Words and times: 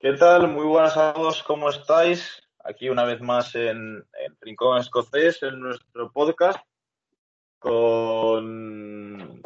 ¿Qué 0.00 0.12
tal? 0.12 0.46
Muy 0.46 0.64
buenas 0.64 0.96
a 0.96 1.12
todos, 1.12 1.42
¿cómo 1.42 1.70
estáis? 1.70 2.40
Aquí 2.62 2.88
una 2.88 3.02
vez 3.02 3.20
más 3.20 3.52
en, 3.56 3.96
en 3.96 4.36
Rincón 4.40 4.78
Escocés, 4.78 5.42
en 5.42 5.58
nuestro 5.58 6.12
podcast, 6.12 6.60
con 7.58 9.42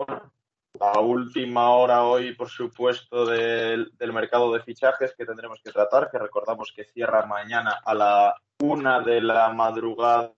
la 0.78 1.00
última 1.00 1.70
hora 1.70 2.04
hoy, 2.04 2.34
por 2.34 2.50
supuesto, 2.50 3.24
del, 3.24 3.90
mercado 4.12 4.52
de 4.52 4.62
fichajes 4.62 5.14
que 5.16 5.24
tendremos 5.24 5.58
que 5.64 5.72
tratar, 5.72 6.10
que 6.10 6.18
recordamos 6.18 6.70
que 6.76 6.84
cierra 6.84 7.24
mañana 7.24 7.80
a 7.82 7.94
la 7.94 8.36
una 8.60 9.00
de 9.00 9.22
la 9.22 9.48
madrugada 9.54 10.34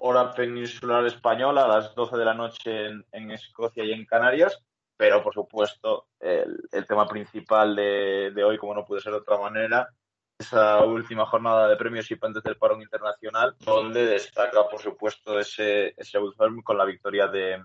hora 0.00 0.34
peninsular 0.34 1.06
española, 1.06 1.64
a 1.64 1.68
las 1.68 1.94
12 1.94 2.18
de 2.18 2.24
la 2.26 2.34
noche 2.34 2.86
en 3.12 3.30
Escocia 3.30 3.82
y 3.82 3.92
en 3.92 4.04
Canarias 4.04 4.62
pero 5.02 5.20
por 5.20 5.34
supuesto 5.34 6.06
el, 6.20 6.62
el 6.70 6.86
tema 6.86 7.08
principal 7.08 7.74
de, 7.74 8.30
de, 8.32 8.44
hoy, 8.44 8.56
como 8.56 8.72
no 8.72 8.84
puede 8.84 9.02
ser 9.02 9.10
de 9.10 9.18
otra 9.18 9.36
manera, 9.36 9.92
esa 10.38 10.84
última 10.84 11.26
jornada 11.26 11.66
de 11.66 11.74
premios 11.74 12.08
y 12.08 12.16
antes 12.22 12.40
del 12.44 12.56
parón 12.56 12.82
internacional, 12.82 13.56
donde 13.58 14.06
destaca 14.06 14.68
por 14.68 14.80
supuesto 14.80 15.40
ese, 15.40 15.92
ese 15.96 16.20
con 16.62 16.78
la 16.78 16.84
victoria 16.84 17.26
de, 17.26 17.64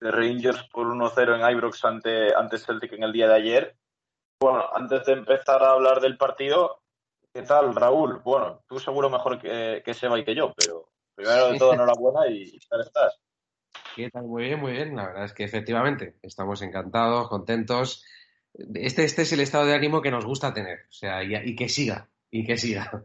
de 0.00 0.10
Rangers 0.10 0.66
por 0.72 0.86
1-0 0.86 1.34
en 1.34 1.54
Ibrox 1.54 1.84
ante, 1.84 2.34
ante 2.34 2.56
Celtic 2.56 2.94
en 2.94 3.02
el 3.02 3.12
día 3.12 3.28
de 3.28 3.34
ayer. 3.34 3.76
Bueno, 4.40 4.64
antes 4.72 5.04
de 5.04 5.12
empezar 5.12 5.62
a 5.62 5.72
hablar 5.72 6.00
del 6.00 6.16
partido, 6.16 6.80
¿qué 7.30 7.42
tal, 7.42 7.74
Raúl? 7.74 8.22
Bueno, 8.24 8.62
tú 8.66 8.78
seguro 8.78 9.10
mejor 9.10 9.38
que, 9.38 9.82
que 9.84 9.92
Seba 9.92 10.18
y 10.18 10.24
que 10.24 10.34
yo, 10.34 10.54
pero 10.56 10.88
primero 11.14 11.52
de 11.52 11.58
todo, 11.58 11.74
enhorabuena 11.74 12.26
y 12.26 12.52
¿qué 12.52 12.66
tal 12.70 12.80
estás? 12.80 13.20
¿Qué 13.96 14.10
tal? 14.10 14.24
Muy 14.24 14.44
bien, 14.44 14.60
muy 14.60 14.72
bien. 14.72 14.96
La 14.96 15.06
verdad 15.06 15.24
es 15.24 15.32
que 15.32 15.44
efectivamente 15.44 16.16
estamos 16.22 16.62
encantados, 16.62 17.28
contentos. 17.28 18.04
Este, 18.52 19.04
este 19.04 19.22
es 19.22 19.32
el 19.32 19.40
estado 19.40 19.66
de 19.66 19.74
ánimo 19.74 20.02
que 20.02 20.10
nos 20.10 20.24
gusta 20.24 20.52
tener. 20.52 20.86
O 20.88 20.92
sea, 20.92 21.22
y, 21.22 21.34
y 21.34 21.54
que 21.54 21.68
siga, 21.68 22.08
y 22.30 22.44
que 22.44 22.56
siga. 22.56 23.04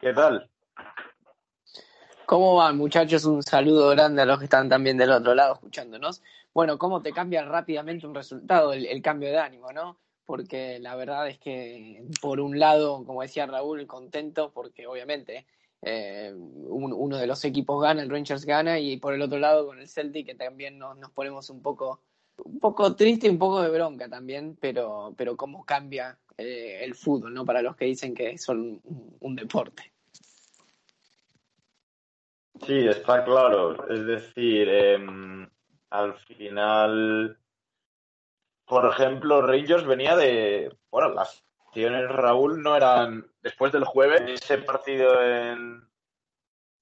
¿qué 0.00 0.12
tal? 0.12 0.48
¿Cómo 2.26 2.54
van, 2.56 2.76
muchachos? 2.76 3.24
Un 3.24 3.42
saludo 3.42 3.90
grande 3.90 4.22
a 4.22 4.26
los 4.26 4.38
que 4.38 4.44
están 4.44 4.68
también 4.68 4.96
del 4.96 5.10
otro 5.10 5.34
lado 5.34 5.54
escuchándonos. 5.54 6.22
Bueno, 6.54 6.78
¿cómo 6.78 7.02
te 7.02 7.12
cambia 7.12 7.44
rápidamente 7.44 8.06
un 8.06 8.14
resultado, 8.14 8.72
el, 8.72 8.86
el 8.86 9.02
cambio 9.02 9.30
de 9.30 9.38
ánimo, 9.38 9.72
no? 9.72 9.98
Porque 10.24 10.78
la 10.78 10.96
verdad 10.96 11.28
es 11.28 11.38
que, 11.38 12.02
por 12.22 12.40
un 12.40 12.58
lado, 12.58 13.04
como 13.04 13.22
decía 13.22 13.46
Raúl, 13.46 13.86
contento, 13.86 14.52
porque 14.52 14.86
obviamente 14.86 15.46
eh, 15.84 16.32
un, 16.34 16.92
uno 16.92 17.18
de 17.18 17.26
los 17.26 17.44
equipos 17.44 17.82
gana, 17.82 18.02
el 18.02 18.10
Rangers 18.10 18.44
gana, 18.44 18.78
y 18.78 18.96
por 18.96 19.14
el 19.14 19.22
otro 19.22 19.38
lado 19.38 19.66
con 19.66 19.78
el 19.78 19.88
Celtic 19.88 20.26
que 20.26 20.34
también 20.34 20.78
nos, 20.78 20.96
nos 20.96 21.10
ponemos 21.10 21.50
un 21.50 21.60
poco, 21.60 22.00
un 22.44 22.58
poco 22.58 22.96
triste 22.96 23.26
y 23.26 23.30
un 23.30 23.38
poco 23.38 23.62
de 23.62 23.70
bronca 23.70 24.08
también, 24.08 24.56
pero, 24.60 25.14
pero 25.16 25.36
cómo 25.36 25.64
cambia 25.64 26.18
eh, 26.36 26.80
el 26.82 26.94
fútbol, 26.94 27.32
¿no? 27.32 27.44
Para 27.44 27.62
los 27.62 27.76
que 27.76 27.84
dicen 27.84 28.14
que 28.14 28.38
son 28.38 28.80
un, 29.20 29.36
deporte. 29.36 29.92
Sí, 32.66 32.86
está 32.88 33.24
claro. 33.24 33.88
Es 33.88 34.04
decir, 34.04 34.68
eh, 34.68 34.98
al 35.90 36.14
final, 36.14 37.38
por 38.64 38.86
ejemplo, 38.86 39.42
Rangers 39.42 39.86
venía 39.86 40.16
de, 40.16 40.74
bueno, 40.90 41.10
las 41.10 41.44
acciones, 41.74 42.08
Raúl, 42.08 42.62
no 42.62 42.76
eran, 42.76 43.26
después 43.42 43.72
del 43.72 43.84
jueves, 43.84 44.22
ese 44.26 44.58
partido 44.58 45.20
en, 45.20 45.82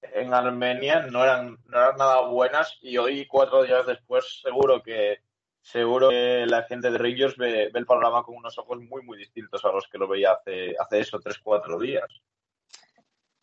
en 0.03 0.35
Armenia 0.35 1.07
no 1.11 1.25
eran, 1.25 1.57
no 1.65 1.79
eran 1.79 1.97
nada 1.97 2.21
buenas 2.29 2.77
y 2.83 2.99
hoy, 2.99 3.27
cuatro 3.27 3.63
días 3.63 3.87
después, 3.87 4.43
seguro 4.43 4.83
que 4.83 5.23
seguro 5.63 6.11
que 6.11 6.45
la 6.47 6.65
gente 6.65 6.91
de 6.91 6.99
Rangers 6.99 7.39
ve, 7.39 7.71
ve, 7.73 7.79
el 7.79 7.87
panorama 7.87 8.23
con 8.23 8.37
unos 8.37 8.59
ojos 8.59 8.81
muy, 8.81 9.03
muy 9.03 9.17
distintos 9.17 9.65
a 9.65 9.73
los 9.73 9.89
que 9.89 9.97
lo 9.97 10.09
veía 10.09 10.33
hace, 10.33 10.75
hace 10.79 11.01
eso, 11.01 11.21
tres, 11.21 11.39
cuatro 11.43 11.79
días. 11.79 12.09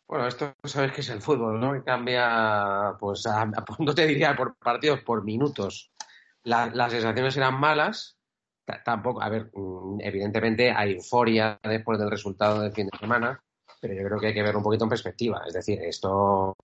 Bueno, 0.06 0.28
esto 0.28 0.54
sabes 0.64 0.92
que 0.92 1.00
es 1.00 1.08
el 1.08 1.22
fútbol, 1.22 1.58
¿no? 1.58 1.72
Que 1.72 1.82
cambia, 1.82 2.94
pues, 3.00 3.26
a, 3.26 3.42
a, 3.42 3.64
no 3.78 3.94
te 3.94 4.06
diría 4.06 4.36
por 4.36 4.54
partidos, 4.56 5.00
por 5.00 5.24
minutos. 5.24 5.90
La, 6.44 6.66
las 6.66 6.92
sensaciones 6.92 7.36
eran 7.36 7.58
malas, 7.58 8.19
tampoco, 8.84 9.22
a 9.22 9.28
ver, 9.28 9.50
mm, 9.52 9.98
evidentemente 10.00 10.70
hay 10.70 10.92
euforia 10.92 11.58
después 11.62 11.98
del 11.98 12.10
resultado 12.10 12.60
del 12.60 12.72
fin 12.72 12.86
de 12.86 12.98
semana, 12.98 13.42
pero 13.80 13.94
yo 13.94 14.04
creo 14.04 14.18
que 14.18 14.26
hay 14.28 14.34
que 14.34 14.42
ver 14.42 14.56
un 14.56 14.62
poquito 14.62 14.84
en 14.84 14.90
perspectiva. 14.90 15.42
Es 15.46 15.54
decir, 15.54 15.80
esto 15.82 16.56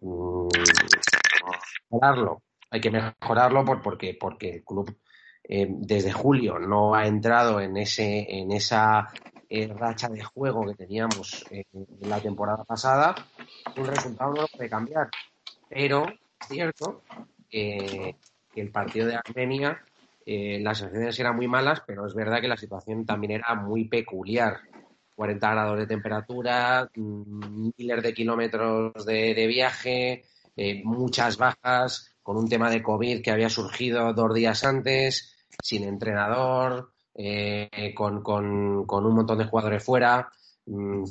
mmm, 0.00 0.48
mejorarlo, 1.90 2.42
hay 2.70 2.80
que 2.80 2.90
mejorarlo 2.90 3.64
por, 3.64 3.82
porque, 3.82 4.16
porque 4.18 4.56
el 4.56 4.64
club 4.64 4.96
eh, 5.44 5.66
desde 5.68 6.12
julio 6.12 6.58
no 6.58 6.94
ha 6.94 7.06
entrado 7.06 7.60
en 7.60 7.76
ese, 7.76 8.26
en 8.28 8.52
esa 8.52 9.08
eh, 9.48 9.66
racha 9.66 10.08
de 10.08 10.22
juego 10.22 10.64
que 10.66 10.74
teníamos 10.74 11.44
eh, 11.50 11.64
en 11.72 12.08
la 12.08 12.20
temporada 12.20 12.64
pasada. 12.64 13.14
Un 13.76 13.86
resultado 13.86 14.32
no 14.32 14.42
lo 14.42 14.48
puede 14.48 14.70
cambiar, 14.70 15.08
pero 15.68 16.06
es 16.06 16.48
cierto 16.48 17.02
que 17.48 18.14
el 18.54 18.70
partido 18.70 19.08
de 19.08 19.16
Armenia 19.16 19.82
eh, 20.32 20.60
las 20.60 20.78
sensaciones 20.78 21.18
eran 21.18 21.34
muy 21.34 21.48
malas, 21.48 21.82
pero 21.84 22.06
es 22.06 22.14
verdad 22.14 22.40
que 22.40 22.46
la 22.46 22.56
situación 22.56 23.04
también 23.04 23.32
era 23.32 23.56
muy 23.56 23.88
peculiar. 23.88 24.58
40 25.16 25.50
grados 25.50 25.76
de 25.76 25.88
temperatura, 25.88 26.88
mm, 26.94 27.70
miles 27.76 28.00
de 28.00 28.14
kilómetros 28.14 29.04
de, 29.04 29.46
viaje, 29.48 30.22
eh, 30.56 30.82
muchas 30.84 31.36
bajas, 31.36 32.14
con 32.22 32.36
un 32.36 32.48
tema 32.48 32.70
de 32.70 32.80
COVID 32.80 33.22
que 33.22 33.32
había 33.32 33.50
surgido 33.50 34.12
dos 34.14 34.32
días 34.32 34.62
antes, 34.62 35.34
sin 35.60 35.82
entrenador, 35.82 36.92
eh, 37.12 37.92
con, 37.92 38.22
un 38.24 39.14
montón 39.16 39.36
de 39.36 39.46
jugadores 39.46 39.82
fuera, 39.82 40.30
mmm, 40.66 41.06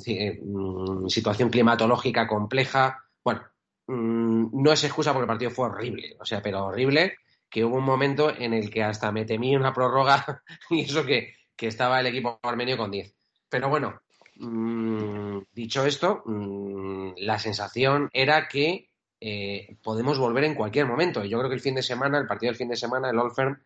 situación 1.08 1.50
climatológica 1.50 2.26
compleja. 2.26 3.04
Bueno, 3.22 3.42
no 3.86 4.72
es 4.72 4.82
excusa 4.82 5.12
porque 5.12 5.24
el 5.24 5.28
partido 5.28 5.50
fue 5.50 5.66
horrible, 5.66 6.16
o 6.18 6.24
sea, 6.24 6.40
pero 6.40 6.64
horrible 6.64 7.18
que 7.50 7.64
hubo 7.64 7.76
un 7.76 7.84
momento 7.84 8.34
en 8.34 8.54
el 8.54 8.70
que 8.70 8.82
hasta 8.82 9.12
me 9.12 9.24
temí 9.24 9.56
una 9.56 9.74
prórroga 9.74 10.42
y 10.70 10.82
eso 10.82 11.04
que, 11.04 11.34
que 11.56 11.66
estaba 11.66 12.00
el 12.00 12.06
equipo 12.06 12.38
armenio 12.42 12.76
con 12.76 12.90
10. 12.90 13.14
Pero 13.48 13.68
bueno, 13.68 14.00
mmm, 14.36 15.38
dicho 15.52 15.84
esto, 15.84 16.22
mmm, 16.24 17.12
la 17.16 17.38
sensación 17.38 18.08
era 18.12 18.48
que 18.48 18.90
eh, 19.20 19.76
podemos 19.82 20.18
volver 20.18 20.44
en 20.44 20.54
cualquier 20.54 20.86
momento. 20.86 21.24
Yo 21.24 21.38
creo 21.38 21.50
que 21.50 21.56
el 21.56 21.60
fin 21.60 21.74
de 21.74 21.82
semana, 21.82 22.18
el 22.18 22.26
partido 22.26 22.50
del 22.50 22.58
fin 22.58 22.68
de 22.68 22.76
semana, 22.76 23.10
el 23.10 23.18
Old 23.18 23.34
Firm, 23.34 23.58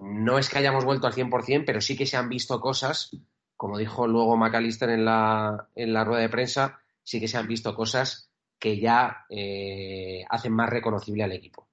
no 0.00 0.38
es 0.38 0.48
que 0.48 0.58
hayamos 0.58 0.84
vuelto 0.84 1.06
al 1.06 1.14
100%, 1.14 1.64
pero 1.66 1.80
sí 1.80 1.96
que 1.96 2.06
se 2.06 2.16
han 2.16 2.28
visto 2.28 2.60
cosas, 2.60 3.16
como 3.56 3.78
dijo 3.78 4.06
luego 4.06 4.36
McAllister 4.36 4.90
en 4.90 5.04
la, 5.04 5.68
en 5.74 5.92
la 5.92 6.04
rueda 6.04 6.22
de 6.22 6.28
prensa, 6.28 6.80
sí 7.02 7.20
que 7.20 7.28
se 7.28 7.38
han 7.38 7.48
visto 7.48 7.74
cosas 7.74 8.30
que 8.58 8.78
ya 8.78 9.24
eh, 9.28 10.24
hacen 10.30 10.52
más 10.52 10.70
reconocible 10.70 11.24
al 11.24 11.32
equipo. 11.32 11.68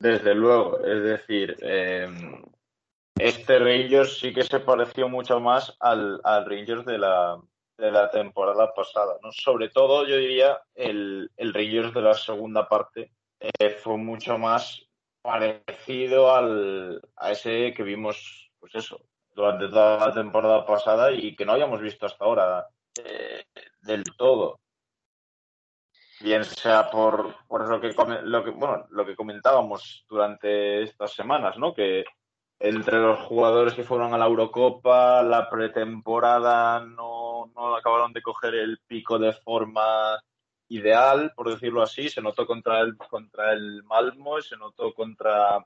Desde 0.00 0.34
luego, 0.34 0.82
es 0.82 1.02
decir, 1.02 1.58
eh, 1.60 2.08
este 3.16 3.58
Rangers 3.58 4.18
sí 4.18 4.32
que 4.32 4.42
se 4.42 4.60
pareció 4.60 5.10
mucho 5.10 5.40
más 5.40 5.76
al, 5.78 6.22
al 6.24 6.46
Rangers 6.46 6.86
de 6.86 6.96
la, 6.96 7.38
de 7.76 7.90
la 7.90 8.10
temporada 8.10 8.72
pasada. 8.72 9.18
¿no? 9.22 9.30
Sobre 9.30 9.68
todo, 9.68 10.06
yo 10.06 10.16
diría, 10.16 10.58
el, 10.74 11.30
el 11.36 11.52
Rangers 11.52 11.92
de 11.92 12.00
la 12.00 12.14
segunda 12.14 12.66
parte 12.66 13.12
eh, 13.40 13.70
fue 13.82 13.98
mucho 13.98 14.38
más 14.38 14.82
parecido 15.20 16.34
al, 16.34 17.02
a 17.16 17.32
ese 17.32 17.74
que 17.74 17.82
vimos, 17.82 18.50
pues 18.58 18.74
eso, 18.76 19.02
durante 19.34 19.68
toda 19.68 20.06
la 20.06 20.14
temporada 20.14 20.64
pasada 20.64 21.12
y 21.12 21.36
que 21.36 21.44
no 21.44 21.52
habíamos 21.52 21.82
visto 21.82 22.06
hasta 22.06 22.24
ahora 22.24 22.66
eh, 23.04 23.44
del 23.82 24.04
todo 24.16 24.60
bien 26.22 26.44
sea 26.44 26.90
por, 26.90 27.34
por 27.46 27.68
lo, 27.68 27.80
que, 27.80 27.94
lo, 28.24 28.44
que, 28.44 28.50
bueno, 28.50 28.86
lo 28.90 29.06
que 29.06 29.16
comentábamos 29.16 30.04
durante 30.08 30.82
estas 30.82 31.12
semanas, 31.12 31.56
¿no? 31.58 31.74
Que 31.74 32.04
entre 32.58 32.98
los 32.98 33.20
jugadores 33.20 33.74
que 33.74 33.84
fueron 33.84 34.12
a 34.12 34.18
la 34.18 34.26
Eurocopa, 34.26 35.22
la 35.22 35.48
pretemporada 35.48 36.80
no, 36.80 37.50
no 37.54 37.74
acabaron 37.74 38.12
de 38.12 38.22
coger 38.22 38.54
el 38.54 38.78
pico 38.86 39.18
de 39.18 39.32
forma 39.32 40.20
ideal, 40.68 41.32
por 41.34 41.50
decirlo 41.50 41.82
así. 41.82 42.08
Se 42.08 42.20
notó 42.20 42.46
contra 42.46 42.80
el, 42.80 42.96
contra 42.96 43.52
el 43.52 43.82
Malmo 43.84 44.40
se 44.42 44.56
notó 44.56 44.92
contra, 44.92 45.64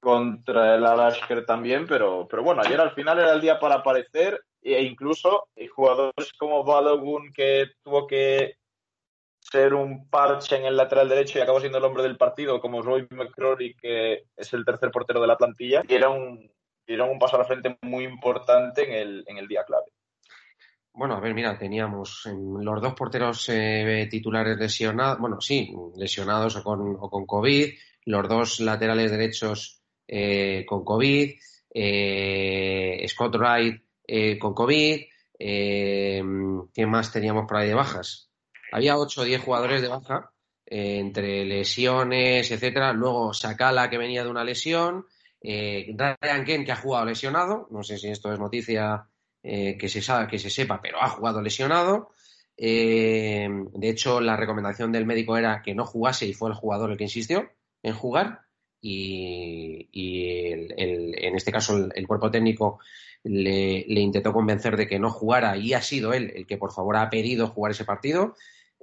contra 0.00 0.74
el 0.74 0.84
Alasker 0.84 1.46
también, 1.46 1.86
pero, 1.86 2.26
pero 2.28 2.42
bueno, 2.42 2.62
ayer 2.62 2.80
al 2.80 2.92
final 2.92 3.18
era 3.18 3.32
el 3.32 3.40
día 3.40 3.58
para 3.58 3.76
aparecer 3.76 4.44
e 4.60 4.82
incluso 4.82 5.48
jugadores 5.74 6.32
como 6.38 6.64
Balogun 6.64 7.32
que 7.32 7.66
tuvo 7.82 8.06
que 8.06 8.56
ser 9.50 9.74
un 9.74 10.08
parche 10.08 10.56
en 10.56 10.64
el 10.64 10.76
lateral 10.76 11.08
derecho 11.08 11.38
y 11.38 11.42
acabó 11.42 11.60
siendo 11.60 11.78
el 11.78 11.84
hombre 11.84 12.02
del 12.02 12.16
partido, 12.16 12.60
como 12.60 12.82
Roy 12.82 13.06
McCrory, 13.10 13.74
que 13.74 14.24
es 14.36 14.52
el 14.54 14.64
tercer 14.64 14.90
portero 14.90 15.20
de 15.20 15.26
la 15.26 15.36
plantilla, 15.36 15.82
era 15.86 16.08
un, 16.08 16.50
era 16.86 17.04
un 17.04 17.18
paso 17.18 17.36
a 17.36 17.40
la 17.40 17.44
frente 17.44 17.76
muy 17.82 18.04
importante 18.04 18.84
en 18.84 18.92
el, 18.92 19.24
en 19.26 19.36
el 19.36 19.46
día 19.46 19.64
clave. 19.64 19.84
bueno, 20.94 21.14
a 21.14 21.20
ver, 21.20 21.34
mira, 21.34 21.58
teníamos 21.58 22.26
los 22.26 22.80
dos 22.80 22.94
porteros 22.94 23.46
eh, 23.50 24.08
titulares 24.10 24.56
lesionados, 24.56 25.18
bueno, 25.18 25.40
sí, 25.40 25.74
lesionados 25.96 26.56
o 26.56 26.64
con, 26.64 26.96
o 26.98 27.10
con 27.10 27.26
COVID, 27.26 27.74
los 28.06 28.28
dos 28.28 28.60
laterales 28.60 29.10
derechos 29.10 29.82
eh, 30.08 30.64
con 30.66 30.84
COVID, 30.84 31.34
eh, 31.74 33.04
Scott 33.08 33.36
Wright 33.36 33.82
con 34.38 34.54
COVID, 34.54 35.00
¿qué 35.38 36.86
más 36.86 37.12
teníamos 37.12 37.46
por 37.46 37.56
ahí 37.58 37.68
de 37.68 37.74
bajas? 37.74 38.30
Había 38.74 38.98
8 38.98 39.20
o 39.20 39.24
10 39.24 39.40
jugadores 39.40 39.82
de 39.82 39.88
baja, 39.88 40.32
entre 40.66 41.44
lesiones, 41.44 42.50
etcétera. 42.50 42.92
Luego 42.92 43.32
Sakala, 43.32 43.88
que 43.88 43.98
venía 43.98 44.24
de 44.24 44.30
una 44.30 44.42
lesión, 44.42 45.06
Ryan 45.40 46.44
Kent, 46.44 46.66
que 46.66 46.72
ha 46.72 46.76
jugado 46.76 47.04
lesionado, 47.04 47.68
no 47.70 47.84
sé 47.84 47.98
si 47.98 48.08
esto 48.08 48.32
es 48.32 48.40
noticia 48.40 49.06
eh, 49.46 49.76
que, 49.78 49.90
se 49.90 50.00
sabe, 50.00 50.26
que 50.26 50.38
se 50.38 50.48
sepa, 50.48 50.80
pero 50.80 51.02
ha 51.02 51.08
jugado 51.10 51.42
lesionado. 51.42 52.12
Eh, 52.56 53.46
de 53.74 53.88
hecho, 53.90 54.22
la 54.22 54.36
recomendación 54.38 54.90
del 54.90 55.04
médico 55.04 55.36
era 55.36 55.60
que 55.62 55.74
no 55.74 55.84
jugase 55.84 56.26
y 56.26 56.32
fue 56.32 56.48
el 56.48 56.56
jugador 56.56 56.90
el 56.90 56.96
que 56.96 57.04
insistió 57.04 57.50
en 57.82 57.94
jugar. 57.94 58.40
Y, 58.80 59.88
en 60.76 61.36
este 61.36 61.52
caso 61.52 61.90
el, 61.94 62.06
cuerpo 62.06 62.30
técnico 62.30 62.80
le, 63.22 63.84
intentó 64.00 64.32
convencer 64.32 64.76
de 64.76 64.86
que 64.86 64.98
no 64.98 65.10
jugara 65.10 65.56
y 65.56 65.74
ha 65.74 65.82
sido 65.82 66.12
él 66.12 66.32
el 66.34 66.46
que 66.46 66.58
por 66.58 66.72
favor 66.72 66.96
ha 66.96 67.10
pedido 67.10 67.48
jugar 67.48 67.72
ese 67.72 67.84
partido. 67.84 68.34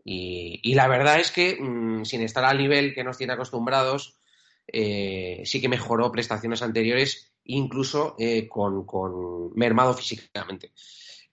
Y, 0.04 0.74
la 0.74 0.88
verdad 0.88 1.20
es 1.20 1.32
que 1.32 1.58
mm, 1.60 2.06
sin 2.06 2.22
estar 2.22 2.44
al 2.44 2.58
nivel 2.58 2.94
que 2.94 3.04
nos 3.04 3.18
tiene 3.18 3.34
acostumbrados, 3.34 4.20
eh, 4.68 5.42
sí 5.46 5.62
que 5.62 5.70
mejoró 5.70 6.12
prestaciones 6.12 6.62
anteriores 6.62 7.34
incluso 7.44 8.16
eh, 8.20 8.48
con, 8.48 8.86
mermado 9.56 9.94
físicamente. 9.94 10.72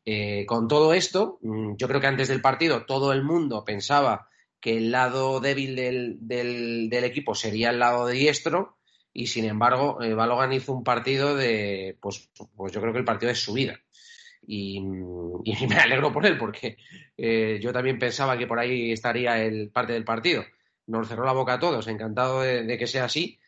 Eh, 0.05 0.47
con 0.47 0.69
todo 0.69 0.95
esto, 0.95 1.39
mm, 1.43 1.77
yo 1.77 1.89
creo 1.89 2.01
que 2.01 2.07
antes 2.07 2.29
del 2.29 2.41
partido 2.41 2.85
todo 2.87 3.13
el 3.13 3.23
mundo 3.23 3.65
pensaba 3.65 4.29
que 4.61 4.77
el 4.77 4.91
lado 4.91 5.41
débil 5.41 5.77
del, 5.77 6.91
equipo 6.91 7.35
sería 7.35 7.71
el 7.71 7.79
lado 7.79 8.09
diestro 8.09 8.77
y 9.13 9.29
sin 9.29 9.45
embargo 9.45 9.99
Balogan 10.17 10.53
hizo 10.53 10.73
un 10.73 10.83
partido 10.83 11.37
de, 11.37 11.97
pues, 12.01 12.29
pues 12.57 12.73
yo 12.73 12.81
creo 12.81 12.93
que 12.93 12.99
el 12.99 13.05
partido 13.05 13.31
es 13.31 13.41
su 13.41 13.53
vida. 13.53 13.81
Y, 14.51 14.81
me 15.69 15.77
alegro 15.77 16.13
por 16.13 16.25
él 16.27 16.39
porque 16.39 16.77
yo 17.61 17.73
también 17.73 17.99
pensaba 17.99 18.37
que 18.39 18.47
por 18.47 18.59
ahí 18.59 18.93
estaría 18.93 19.43
el 19.43 19.71
parte 19.71 19.93
del 19.93 20.05
partido. 20.05 20.45
Nos 20.87 21.07
cerró 21.07 21.25
la 21.25 21.33
boca 21.33 21.55
a 21.55 21.61
todos, 21.61 21.87
encantado 21.87 22.41
de 22.41 22.79
que 22.79 22.87
sea 22.87 23.05
así 23.05 23.39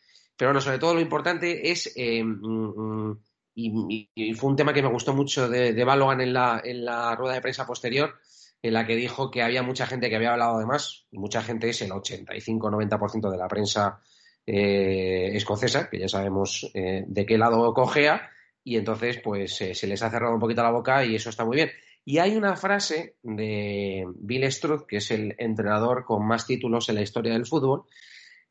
pero 0.41 0.49
bueno, 0.49 0.61
sobre 0.61 0.79
todo 0.79 0.95
lo 0.95 1.01
importante 1.01 1.69
es, 1.69 1.93
eh, 1.95 2.23
mm, 2.23 3.09
mm, 3.09 3.19
y, 3.53 4.33
fue 4.33 4.49
un 4.49 4.55
tema 4.55 4.73
que 4.73 4.81
me 4.81 4.89
gustó 4.89 5.13
mucho 5.13 5.47
de, 5.47 5.83
Balogan 5.83 6.19
en 6.19 6.33
la, 6.33 6.59
en 6.63 6.83
la 6.83 7.15
rueda 7.15 7.35
de 7.35 7.41
prensa 7.41 7.67
posterior, 7.67 8.15
en 8.59 8.73
la 8.73 8.87
que 8.87 8.95
dijo 8.95 9.29
que 9.29 9.43
había 9.43 9.61
mucha 9.61 9.85
gente 9.85 10.09
que 10.09 10.15
había 10.15 10.31
hablado 10.31 10.57
de 10.57 10.65
más, 10.65 11.05
mucha 11.11 11.43
gente 11.43 11.69
es 11.69 11.83
el 11.83 11.91
85-90% 11.91 13.29
de 13.29 13.37
la 13.37 13.47
prensa 13.47 13.99
eh, 14.47 15.29
escocesa, 15.35 15.91
que 15.91 15.99
ya 15.99 16.07
sabemos 16.07 16.71
eh, 16.73 17.03
de 17.05 17.25
qué 17.27 17.37
lado 17.37 17.71
cogea, 17.75 18.27
y 18.63 18.77
entonces 18.77 19.19
pues 19.23 19.55
se 19.55 19.87
les 19.87 20.03
ha 20.03 20.09
cerrado 20.09 20.33
un 20.33 20.39
poquito 20.39 20.63
la 20.63 20.71
boca 20.71 21.03
y 21.05 21.15
eso 21.15 21.29
está 21.29 21.45
muy 21.45 21.57
bien. 21.57 21.71
Y 22.03 22.17
hay 22.17 22.35
una 22.35 22.55
frase 22.55 23.15
de 23.21 24.05
Bill 24.15 24.51
Struth, 24.51 24.87
que 24.87 24.97
es 24.97 25.11
el 25.11 25.35
entrenador 25.37 26.03
con 26.03 26.25
más 26.25 26.47
títulos 26.47 26.89
en 26.89 26.95
la 26.95 27.01
historia 27.01 27.33
del 27.33 27.45
fútbol, 27.45 27.83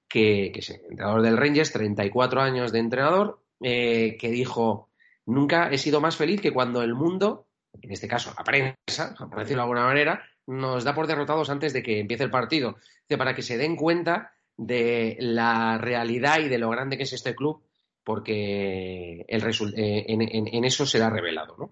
que, 0.09 0.53
es 0.55 0.71
el 0.71 0.81
entrenador 0.91 1.23
del 1.23 1.37
Rangers, 1.37 1.73
34 1.73 2.41
años 2.41 2.73
de 2.73 2.79
entrenador, 2.79 3.43
eh, 3.61 4.17
que 4.21 4.31
dijo, 4.31 4.91
nunca 5.27 5.69
he 5.71 5.79
sido 5.79 6.01
más 6.01 6.17
feliz 6.17 6.41
que 6.41 6.53
cuando 6.53 6.83
el 6.83 6.95
mundo, 6.95 7.49
en 7.81 7.91
este 7.91 8.07
caso 8.07 8.33
la 8.37 8.45
prensa, 8.45 9.15
por 9.19 9.39
decirlo 9.39 9.63
de 9.63 9.63
alguna 9.63 9.85
manera, 9.85 10.23
nos 10.47 10.85
da 10.85 10.95
por 10.95 11.07
derrotados 11.07 11.51
antes 11.51 11.73
de 11.73 11.83
que 11.83 12.01
empiece 12.01 12.25
el 12.25 12.31
partido, 12.31 12.77
para 13.19 13.35
que 13.35 13.43
se 13.43 13.59
den 13.59 13.77
cuenta 13.77 14.33
de 14.57 15.17
la 15.21 15.79
realidad 15.79 16.39
y 16.41 16.49
de 16.49 16.59
lo 16.59 16.71
grande 16.71 16.97
que 16.97 17.05
es 17.05 17.13
este 17.13 17.35
club, 17.35 17.63
porque 18.11 19.25
el 19.29 19.73
eh, 19.77 20.05
en, 20.09 20.65
eso 20.65 20.85
será 20.85 21.11
revelado. 21.11 21.55
¿no? 21.57 21.71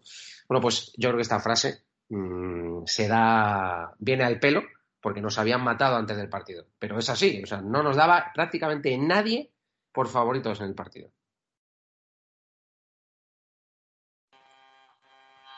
Bueno, 0.48 0.60
pues 0.62 0.92
yo 0.96 1.08
creo 1.08 1.16
que 1.16 1.22
esta 1.22 1.40
frase 1.40 1.82
mm, 2.10 2.84
se 2.86 3.08
da, 3.08 3.92
viene 3.98 4.22
al 4.22 4.38
pelo 4.38 4.62
porque 5.00 5.20
nos 5.20 5.36
habían 5.36 5.64
matado 5.64 5.96
antes 5.96 6.16
del 6.16 6.28
partido. 6.28 6.64
Pero 6.78 6.96
es 6.96 7.10
así, 7.10 7.42
o 7.42 7.46
sea, 7.46 7.60
no 7.60 7.82
nos 7.82 7.96
daba 7.96 8.30
prácticamente 8.32 8.96
nadie 8.98 9.50
por 9.90 10.06
favoritos 10.06 10.60
en 10.60 10.66
el 10.66 10.74
partido. 10.76 11.10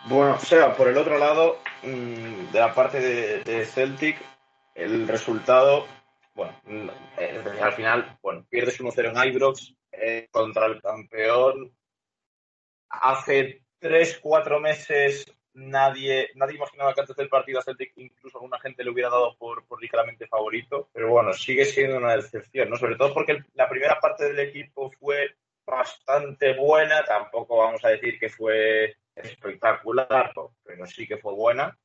Bueno, 0.07 0.37
o 0.37 0.39
sea, 0.39 0.75
por 0.75 0.89
el 0.89 0.97
otro 0.97 1.19
lado, 1.19 1.59
mm, 1.83 2.53
de 2.53 2.59
la 2.59 2.75
parte 2.75 3.01
de, 3.01 3.67
Celtic, 3.67 4.17
el 4.75 5.07
resultado, 5.07 5.85
bueno, 6.35 6.55
eh, 7.19 7.45
al 7.61 7.73
final, 7.75 8.19
bueno, 8.23 8.47
pierdes 8.49 8.81
1-0 8.81 9.11
en 9.11 9.29
Ibrox 9.29 9.75
eh, 9.93 10.29
contra 10.31 10.67
el 10.67 10.81
campeón. 10.81 11.73
Hace 12.89 13.63
3-4 13.81 14.61
meses 14.61 15.27
nadie, 15.53 16.31
nadie 16.35 16.57
imaginaba 16.57 16.95
que 16.95 17.01
antes 17.01 17.17
del 17.17 17.29
partido 17.29 17.59
a 17.59 17.63
Celtic 17.63 17.93
incluso 17.97 18.39
alguna 18.39 18.61
gente 18.61 18.85
le 18.85 18.91
hubiera 18.91 19.11
dado 19.11 19.37
por, 19.37 19.67
por 19.67 19.81
ligeramente 19.81 20.27
favorito, 20.27 20.89
pero 20.93 21.11
bueno, 21.11 21.33
sigue 21.33 21.65
siendo 21.65 21.97
una 21.97 22.17
decepción, 22.17 22.71
¿no? 22.71 22.77
Sobre 22.77 22.97
todo 22.97 23.13
porque 23.13 23.45
la 23.55 23.69
primera 23.69 23.99
parte 24.01 24.25
del 24.25 24.39
equipo 24.39 24.91
fue 24.93 25.35
bastante 25.67 26.55
buena, 26.55 27.05
tampoco 27.05 27.59
vamos 27.59 27.85
a 27.85 27.91
decir 27.91 28.19
que 28.19 28.29
fue 28.29 28.97
espectacular, 29.15 30.33
pero 30.65 30.87
sí 30.87 31.07
que 31.07 31.19
fue 31.19 31.33
buena. 31.35 31.77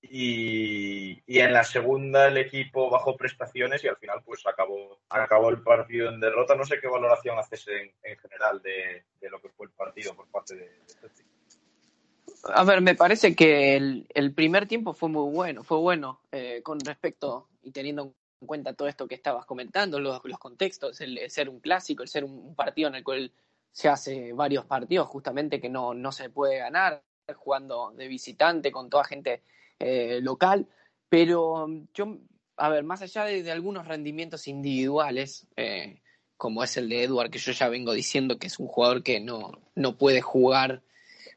Y, 0.00 1.22
y, 1.26 1.40
en 1.40 1.52
la 1.52 1.64
segunda 1.64 2.28
el 2.28 2.36
equipo 2.36 2.88
bajó 2.88 3.16
prestaciones 3.16 3.82
y 3.82 3.88
al 3.88 3.96
final 3.96 4.22
pues 4.24 4.46
acabó, 4.46 5.00
acabó 5.08 5.50
el 5.50 5.60
partido 5.60 6.08
en 6.08 6.20
derrota. 6.20 6.54
No 6.54 6.64
sé 6.64 6.80
qué 6.80 6.86
valoración 6.86 7.38
haces 7.38 7.66
en, 7.68 7.92
en 8.04 8.18
general 8.18 8.62
de, 8.62 9.04
de, 9.20 9.28
lo 9.28 9.40
que 9.40 9.48
fue 9.48 9.66
el 9.66 9.72
partido 9.72 10.14
por 10.14 10.28
parte 10.28 10.54
de, 10.54 10.66
de 10.66 10.94
Celtic. 11.00 11.26
A 12.44 12.64
ver, 12.64 12.80
me 12.80 12.94
parece 12.94 13.34
que 13.34 13.76
el, 13.76 14.34
primer 14.34 14.66
tiempo 14.66 14.92
fue 14.92 15.08
muy 15.08 15.30
bueno, 15.32 15.64
fue 15.64 15.78
bueno 15.78 16.20
eh, 16.30 16.62
con 16.62 16.78
respecto 16.80 17.48
y 17.62 17.72
teniendo 17.72 18.14
en 18.40 18.46
cuenta 18.46 18.74
todo 18.74 18.88
esto 18.88 19.08
que 19.08 19.16
estabas 19.16 19.44
comentando, 19.44 19.98
los, 19.98 20.20
contextos, 20.38 21.00
el, 21.00 21.18
ser 21.30 21.48
un 21.48 21.60
clásico, 21.60 22.02
el 22.02 22.08
ser 22.08 22.24
un, 22.24 22.54
partido 22.54 22.88
en 22.88 22.94
el 22.94 23.04
cual 23.04 23.32
se 23.72 23.88
hace 23.88 24.32
varios 24.32 24.64
partidos 24.64 25.08
justamente 25.08 25.60
que 25.60 25.68
no, 25.68 25.94
no 25.94 26.12
se 26.12 26.30
puede 26.30 26.58
ganar, 26.58 27.02
jugando 27.34 27.92
de 27.94 28.08
visitante 28.08 28.70
con 28.70 28.88
toda 28.88 29.04
gente 29.04 29.42
eh, 29.78 30.20
local, 30.22 30.68
pero 31.08 31.68
yo, 31.94 32.18
a 32.56 32.68
ver, 32.68 32.84
más 32.84 33.02
allá 33.02 33.24
de, 33.24 33.50
algunos 33.50 33.86
rendimientos 33.86 34.48
individuales, 34.48 35.46
eh, 35.56 36.00
como 36.36 36.62
es 36.62 36.76
el 36.76 36.88
de 36.88 37.04
Edward, 37.04 37.30
que 37.30 37.38
yo 37.38 37.52
ya 37.52 37.68
vengo 37.68 37.92
diciendo 37.92 38.38
que 38.38 38.46
es 38.46 38.58
un 38.58 38.68
jugador 38.68 39.02
que 39.02 39.20
no, 39.20 39.52
no 39.74 39.96
puede 39.96 40.20
jugar 40.20 40.82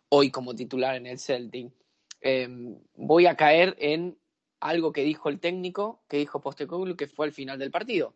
hoy 0.09 0.29
como 0.29 0.55
titular 0.55 0.95
en 0.95 1.07
el 1.07 1.19
Celtic. 1.19 1.71
Em, 2.19 2.77
voy 2.95 3.25
a 3.25 3.35
caer 3.35 3.75
en 3.79 4.17
algo 4.59 4.91
que 4.91 5.03
dijo 5.03 5.29
el 5.29 5.39
técnico, 5.39 6.03
que 6.07 6.17
dijo 6.17 6.41
Postecoglou, 6.41 6.95
que 6.95 7.07
fue 7.07 7.25
al 7.25 7.31
final 7.31 7.57
del 7.57 7.71
partido. 7.71 8.13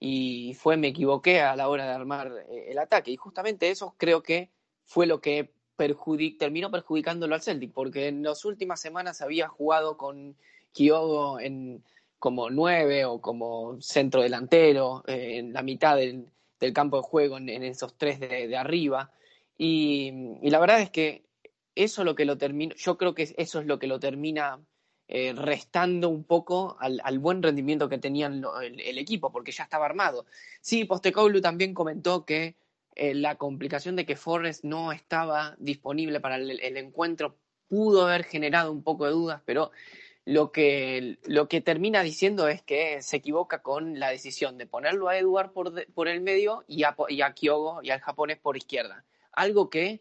Y 0.00 0.54
fue, 0.54 0.76
me 0.76 0.88
equivoqué 0.88 1.40
a 1.40 1.56
la 1.56 1.68
hora 1.68 1.86
de 1.86 1.92
armar 1.92 2.32
eh, 2.48 2.66
el 2.70 2.78
ataque. 2.78 3.10
Y 3.10 3.16
justamente 3.16 3.70
eso 3.70 3.94
creo 3.98 4.22
que 4.22 4.50
fue 4.84 5.06
lo 5.06 5.20
que 5.20 5.52
terminó 6.38 6.70
perjudicándolo 6.70 7.34
al 7.34 7.42
Celtic, 7.42 7.72
porque 7.72 8.08
en 8.08 8.22
las 8.22 8.44
últimas 8.44 8.80
semanas 8.80 9.22
había 9.22 9.48
jugado 9.48 9.96
con 9.96 10.36
Kyogo 10.72 11.40
en, 11.40 11.82
como 12.18 12.50
nueve 12.50 13.04
o 13.04 13.20
como 13.20 13.80
centro 13.80 14.22
delantero, 14.22 15.04
eh, 15.06 15.38
en 15.38 15.52
la 15.52 15.62
mitad 15.62 15.96
del, 15.96 16.26
campo 16.74 16.96
de 16.98 17.02
juego, 17.04 17.38
en, 17.38 17.48
esos 17.48 17.96
tres 17.96 18.20
de 18.20 18.56
arriba. 18.56 19.12
Y, 19.58 20.12
la 20.42 20.60
verdad 20.60 20.80
es 20.80 20.90
que 20.90 21.24
eso 21.74 22.04
lo 22.04 22.14
que 22.14 22.24
lo 22.24 22.38
termina, 22.38 22.74
yo 22.76 22.96
creo 22.96 23.14
que 23.14 23.34
eso 23.36 23.60
es 23.60 23.66
lo 23.66 23.78
que 23.78 23.88
lo 23.88 23.98
termina 23.98 24.60
eh, 25.08 25.32
restando 25.34 26.08
un 26.08 26.24
poco 26.24 26.76
al, 26.78 27.18
buen 27.18 27.42
rendimiento 27.42 27.88
que 27.88 27.98
tenía 27.98 28.28
el, 28.28 28.98
equipo, 28.98 29.32
porque 29.32 29.52
ya 29.52 29.64
estaba 29.64 29.86
armado. 29.86 30.26
Sí, 30.60 30.84
Postecoglou 30.84 31.40
también 31.40 31.74
comentó 31.74 32.24
que 32.24 32.56
eh, 32.98 33.14
la 33.14 33.36
complicación 33.36 33.96
de 33.96 34.04
que 34.04 34.16
Forrest 34.16 34.64
no 34.64 34.92
estaba 34.92 35.56
disponible 35.58 36.20
para 36.20 36.36
el, 36.36 36.76
encuentro 36.76 37.38
pudo 37.68 38.06
haber 38.06 38.24
generado 38.24 38.72
un 38.72 38.82
poco 38.82 39.06
de 39.06 39.12
dudas, 39.12 39.42
pero 39.44 39.70
lo 40.24 40.52
que, 40.52 41.18
lo 41.24 41.48
que 41.48 41.62
termina 41.62 42.02
diciendo 42.02 42.48
es 42.48 42.60
que 42.62 43.00
se 43.00 43.16
equivoca 43.16 43.62
con 43.62 43.98
la 43.98 44.10
decisión 44.10 44.58
de 44.58 44.66
ponerlo 44.66 45.08
a 45.08 45.16
Edward 45.16 45.52
por, 45.52 45.86
por 45.94 46.08
el 46.08 46.20
medio 46.20 46.64
y 46.66 46.82
a, 46.82 46.94
y 47.08 47.22
a 47.22 47.32
Kyogo 47.32 47.80
y 47.82 47.90
al 47.90 48.00
japonés 48.00 48.38
por 48.38 48.56
izquierda 48.56 49.04
algo 49.38 49.70
que 49.70 50.00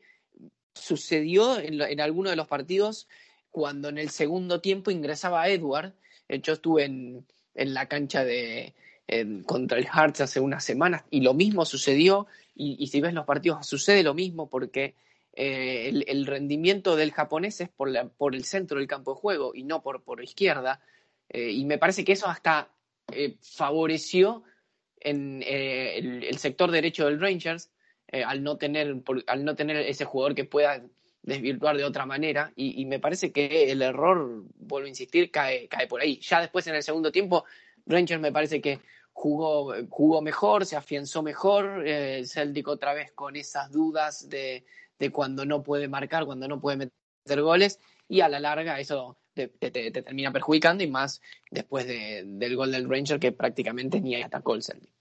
sucedió 0.74 1.60
en, 1.60 1.82
en 1.82 2.01
alguno 2.01 2.30
de 2.30 2.36
los 2.36 2.48
partidos 2.48 3.08
cuando 3.51 3.89
en 3.89 3.98
el 3.98 4.10
segundo 4.10 4.62
tiempo 4.62 4.92
ingresaba 4.92 5.48
Edward. 5.48 5.94
Yo 6.30 6.54
estuve 6.54 6.86
en, 6.86 7.25
la 7.56 7.88
cancha 7.88 8.24
de 8.24 8.75
contra 9.46 9.77
el 9.77 9.88
Hearts 9.88 10.22
hace 10.22 10.39
unas 10.39 10.63
semanas 10.63 11.06
y 11.10 11.22
lo 11.22 11.34
mismo 11.34 11.66
sucedió. 11.66 12.27
Y, 12.59 12.87
si 12.87 13.01
ves 13.01 13.13
los 13.13 13.25
partidos, 13.25 13.65
sucede 13.67 14.01
lo 14.03 14.13
mismo 14.13 14.49
porque 14.49 14.95
eh, 15.33 16.03
el, 16.07 16.25
rendimiento 16.25 16.95
del 16.95 17.11
japonés 17.11 17.61
es 17.61 17.69
por, 17.69 17.91
por, 18.11 18.35
el 18.35 18.43
centro 18.43 18.79
del 18.79 18.87
campo 18.87 19.13
de 19.13 19.19
juego 19.19 19.51
y 19.53 19.63
no 19.63 19.83
por, 19.83 20.01
por 20.01 20.23
izquierda. 20.23 20.81
Eh, 21.29 21.51
y 21.51 21.65
me 21.65 21.77
parece 21.77 22.03
que 22.03 22.13
eso 22.13 22.27
hasta 22.27 22.69
eh, 23.11 23.37
favoreció 23.41 24.43
en 24.99 25.43
el, 25.45 26.37
sector 26.39 26.71
derecho 26.71 27.05
del 27.05 27.21
Rangers 27.21 27.69
al, 28.11 28.41
no 28.41 28.57
tener, 28.57 28.95
al 29.27 29.45
no 29.45 29.55
tener 29.55 29.77
ese 29.77 30.05
jugador 30.05 30.33
que 30.33 30.45
pueda 30.45 30.81
desvirtuar 31.21 31.77
de 31.77 31.83
otra 31.83 32.07
manera. 32.07 32.51
Y, 32.55 32.85
me 32.85 32.99
parece 32.99 33.31
que 33.31 33.71
el 33.71 33.83
error, 33.83 34.45
vuelvo 34.55 34.87
a 34.87 34.89
insistir, 34.89 35.29
cae, 35.29 35.67
cae 35.67 35.85
por 35.85 36.01
ahí. 36.01 36.19
Ya 36.21 36.41
después 36.41 36.65
en 36.65 36.75
el 36.75 36.83
segundo 36.83 37.11
tiempo, 37.11 37.45
Rangers 37.85 38.21
me 38.21 38.31
parece 38.31 38.61
que 38.61 38.79
jugó, 39.17 39.74
jugó 39.89 40.21
mejor, 40.21 40.65
se 40.65 40.75
afianzó 40.75 41.24
mejor. 41.24 41.83
Celtic 42.25 42.67
otra 42.67 42.93
vez 42.93 43.12
con 43.13 43.36
esas 43.36 43.71
dudas 43.71 44.29
de 44.29 44.63
de 45.00 45.12
cuando 45.12 45.45
no 45.45 45.63
puede 45.63 45.88
marcar, 45.88 46.25
cuando 46.25 46.47
no 46.47 46.59
puede 46.59 46.77
meter 46.77 47.41
goles, 47.41 47.79
y 48.07 48.21
a 48.21 48.29
la 48.29 48.39
larga 48.39 48.79
eso 48.79 49.17
te, 49.33 49.47
termina 49.50 50.31
perjudicando, 50.31 50.83
y 50.83 50.89
más 50.89 51.21
después 51.51 51.86
del 51.88 52.55
gol 52.55 52.71
del 52.71 52.89
Ranger 52.89 53.19
que 53.19 53.31
prácticamente 53.31 54.01
ni 54.01 54.21
atacó 54.21 54.55
el 54.55 54.63
Celtic. 54.63 54.91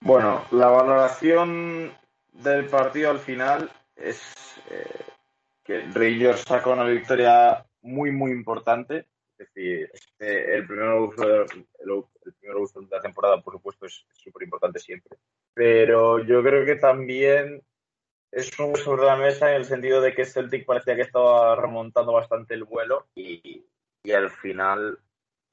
Bueno, 0.00 0.44
la 0.50 0.68
valoración 0.68 1.92
del 2.32 2.66
partido 2.66 3.10
al 3.10 3.18
final 3.18 3.70
es 3.96 4.20
eh, 4.70 5.02
que 5.64 5.80
Rangers 5.80 6.42
sacó 6.42 6.72
una 6.72 6.84
victoria 6.84 7.64
muy, 7.80 8.10
muy 8.10 8.30
importante. 8.32 9.08
Es 9.36 9.48
decir, 9.48 9.90
este, 9.92 10.54
el 10.54 10.66
primer 10.66 10.90
uso 10.90 11.26
de, 11.26 11.40
el, 11.42 12.04
primer 12.38 12.56
de 12.56 12.96
la 12.96 13.00
temporada, 13.00 13.40
por 13.42 13.54
supuesto, 13.54 13.86
es 13.86 14.06
súper 14.12 14.44
importante 14.44 14.78
siempre 14.78 15.18
pero 15.54 16.18
yo 16.18 16.42
creo 16.42 16.66
que 16.66 16.76
también 16.76 17.62
es 18.32 18.58
un 18.58 18.76
sobre 18.76 19.04
la 19.04 19.16
mesa 19.16 19.50
en 19.50 19.56
el 19.56 19.64
sentido 19.64 20.00
de 20.00 20.12
que 20.12 20.24
Celtic 20.26 20.66
parecía 20.66 20.96
que 20.96 21.02
estaba 21.02 21.54
remontando 21.54 22.12
bastante 22.12 22.54
el 22.54 22.64
vuelo 22.64 23.06
y, 23.14 23.64
al 24.12 24.30
final, 24.30 24.98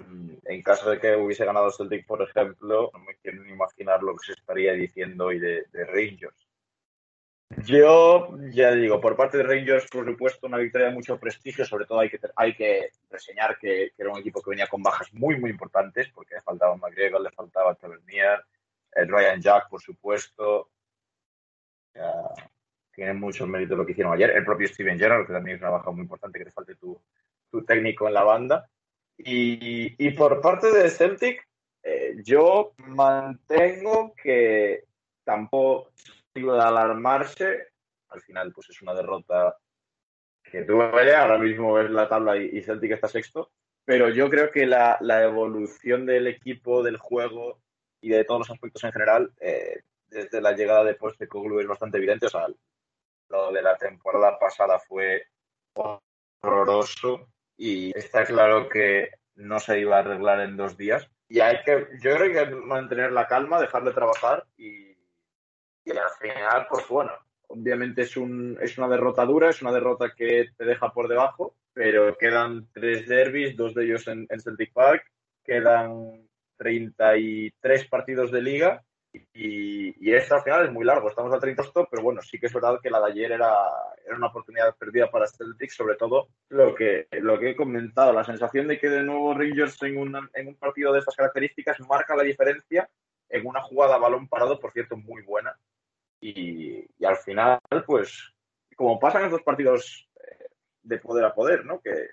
mm, 0.08 0.34
en 0.46 0.64
caso 0.64 0.90
de 0.90 1.00
que 1.00 1.16
hubiese 1.16 1.46
ganado 1.46 1.72
Celtic, 1.72 2.08
por 2.08 2.24
ejemplo, 2.24 2.90
no 2.92 3.00
me 3.00 3.16
quiero 3.22 3.44
ni 3.44 3.52
imaginar 3.52 4.02
lo 4.02 4.16
que 4.16 4.26
se 4.26 4.34
estaría 4.34 4.74
diciendo 4.74 5.28
hoy 5.28 5.40
de, 5.40 5.64
Rangers. 5.72 6.48
Yo 7.66 8.30
ya 8.52 8.72
digo, 8.72 9.00
por 9.02 9.16
parte 9.16 9.38
de 9.38 9.44
Rangers, 9.44 9.88
por 9.90 10.06
supuesto, 10.06 10.48
una 10.48 10.58
victoria 10.58 10.88
de 10.88 10.94
mucho 10.94 11.20
prestigio. 11.20 11.66
Sobre 11.66 11.86
todo 11.86 12.00
hay 12.00 12.10
que, 12.10 12.20
hay 12.36 12.56
que 12.56 12.92
reseñar 13.10 13.58
que, 13.60 13.92
era 13.98 14.10
un 14.10 14.20
equipo 14.20 14.42
que 14.42 14.52
venía 14.52 14.68
con 14.68 14.82
bajas 14.82 15.14
muy, 15.14 15.40
muy 15.40 15.50
importantes, 15.50 16.10
porque 16.10 16.36
le 16.36 16.42
faltaba 16.42 16.76
McGregor, 16.76 17.22
le 17.22 17.32
faltaba 17.32 17.76
Tavernier, 17.76 18.44
el 18.94 19.08
Ryan 19.08 19.42
Jack, 19.42 19.70
por 19.70 19.82
supuesto. 19.82 20.70
tiene 22.94 23.14
mucho 23.14 23.46
mérito 23.48 23.76
lo 23.76 23.86
que 23.86 23.92
hicieron 23.92 24.14
ayer. 24.14 24.32
El 24.32 24.46
propio 24.46 24.68
Steven 24.68 24.98
Gerrard, 24.98 25.28
que 25.28 25.34
también 25.34 25.58
es 25.58 25.62
una 25.62 25.72
baja 25.72 25.92
muy 25.92 26.02
importante, 26.02 26.40
que 26.40 26.46
te 26.46 26.52
falte 26.52 26.76
tu, 26.76 27.02
técnico 27.66 28.08
en 28.08 28.14
la 28.14 28.24
banda. 28.24 28.70
Y, 29.18 30.10
por 30.12 30.42
parte 30.42 30.72
de 30.72 30.90
Celtic, 30.90 31.48
eh, 31.84 32.16
yo 32.24 32.74
mantengo 32.78 34.14
que 34.16 34.86
tampoco 35.24 35.92
de 36.34 36.62
alarmarse. 36.62 37.68
Al 38.10 38.22
final, 38.22 38.52
pues 38.54 38.70
es 38.70 38.82
una 38.82 38.94
derrota 38.94 39.58
que 40.44 40.64
duele. 40.64 41.16
Ahora 41.16 41.38
mismo 41.38 41.80
es 41.80 41.90
la 41.90 42.08
tabla 42.08 42.38
y, 42.38 42.62
Celtic 42.62 42.92
está 42.92 43.08
sexto. 43.08 43.52
Pero 43.86 44.10
yo 44.10 44.30
creo 44.30 44.52
que 44.52 44.66
la, 44.66 44.98
la 45.02 45.24
evolución 45.24 46.06
del 46.06 46.28
equipo, 46.28 46.84
del 46.84 46.98
juego, 46.98 47.60
y 48.02 48.10
de 48.10 48.24
todos 48.26 48.40
los 48.40 48.52
aspectos 48.52 48.84
en 48.84 48.92
general, 48.92 49.32
eh, 49.40 49.82
desde 50.08 50.42
la 50.42 50.54
llegada 50.54 50.84
de 50.84 50.96
Postecoglou 50.96 51.60
es 51.60 51.68
bastante 51.68 51.98
evidente. 51.98 52.26
O 52.26 52.30
sea, 52.30 52.48
lo 53.30 53.52
de 53.52 53.62
la 53.62 53.78
temporada 53.78 54.38
pasada 54.40 54.80
fue 54.80 55.28
horroroso 56.44 57.28
y 57.56 57.98
está 57.98 58.26
claro 58.26 58.68
que 58.68 59.12
no 59.36 59.60
se 59.60 59.80
iba 59.80 59.98
a 59.98 60.00
arreglar 60.00 60.42
en 60.42 60.58
dos 60.58 60.78
días. 60.78 61.10
Y 61.30 61.40
hay 61.40 61.64
que, 61.64 61.88
yo 62.02 62.16
creo 62.18 62.34
que 62.34 62.56
mantener 62.56 63.12
la 63.12 63.28
calma, 63.28 63.62
dejarle 63.62 63.94
trabajar 63.94 64.46
y, 64.58 64.91
y 65.84 65.92
al 65.92 66.10
final, 66.20 66.68
pues 66.70 66.88
bueno, 66.88 67.12
obviamente 67.48 68.04
es, 68.04 68.18
un, 68.18 68.58
es 68.62 68.78
una 68.78 68.88
derrota 68.88 69.26
dura, 69.26 69.50
es 69.50 69.62
una 69.62 69.72
derrota 69.72 70.14
que 70.16 70.50
te 70.58 70.66
deja 70.66 70.92
por 70.92 71.08
debajo, 71.08 71.56
pero 71.74 72.18
quedan 72.18 72.68
tres 72.74 73.08
derbis, 73.08 73.56
dos 73.56 73.74
de 73.74 73.86
ellos 73.86 74.08
en, 74.08 74.28
Celtic 74.40 74.74
Park, 74.74 75.04
quedan 75.44 76.28
33 76.58 77.88
partidos 77.88 78.32
de 78.32 78.42
liga 78.42 78.84
y, 79.34 79.94
y 80.00 80.14
este 80.14 80.34
al 80.34 80.44
final 80.44 80.66
es 80.66 80.72
muy 80.72 80.86
largo, 80.86 81.10
estamos 81.10 81.34
a 81.34 81.40
30 81.40 81.64
pero 81.90 82.04
bueno, 82.04 82.22
sí 82.22 82.40
que 82.40 82.46
es 82.46 82.54
verdad 82.54 82.80
que 82.82 82.90
la 82.90 83.02
de 83.02 83.12
ayer 83.12 83.32
era, 83.34 83.54
era 84.06 84.16
una 84.16 84.28
oportunidad 84.28 84.76
perdida 84.78 85.10
para 85.10 85.28
Celtic, 85.28 85.72
sobre 85.72 85.96
todo 85.96 86.30
lo 86.50 86.76
que, 86.76 87.08
lo 87.12 87.40
que 87.40 87.52
he 87.52 87.56
comentado, 87.56 88.14
la 88.14 88.24
sensación 88.24 88.68
de 88.68 88.80
que 88.80 88.90
de 88.90 89.04
nuevo 89.04 89.34
Rangers 89.34 89.82
en, 89.84 90.14
en 90.34 90.48
un 90.48 90.56
partido 90.56 90.94
de 90.94 91.00
estas 91.00 91.16
características 91.16 91.80
marca 91.82 92.16
la 92.16 92.24
diferencia 92.24 92.90
en 93.32 93.48
una 93.48 93.62
jugada 93.62 93.98
balón 93.98 94.28
parado, 94.28 94.60
por 94.60 94.72
cierto, 94.72 94.98
muy 94.98 95.24
buena. 95.24 95.58
Y, 96.22 96.86
al 97.04 97.18
final, 97.18 97.60
pues, 97.86 98.32
como 98.76 99.00
pasa 99.00 99.20
en 99.20 99.26
estos 99.26 99.42
partidos 99.42 100.08
eh, 100.16 100.46
de 100.84 100.98
poder 101.00 101.26
a 101.26 101.34
poder, 101.34 101.66
¿no? 101.66 101.82
Que 101.82 102.10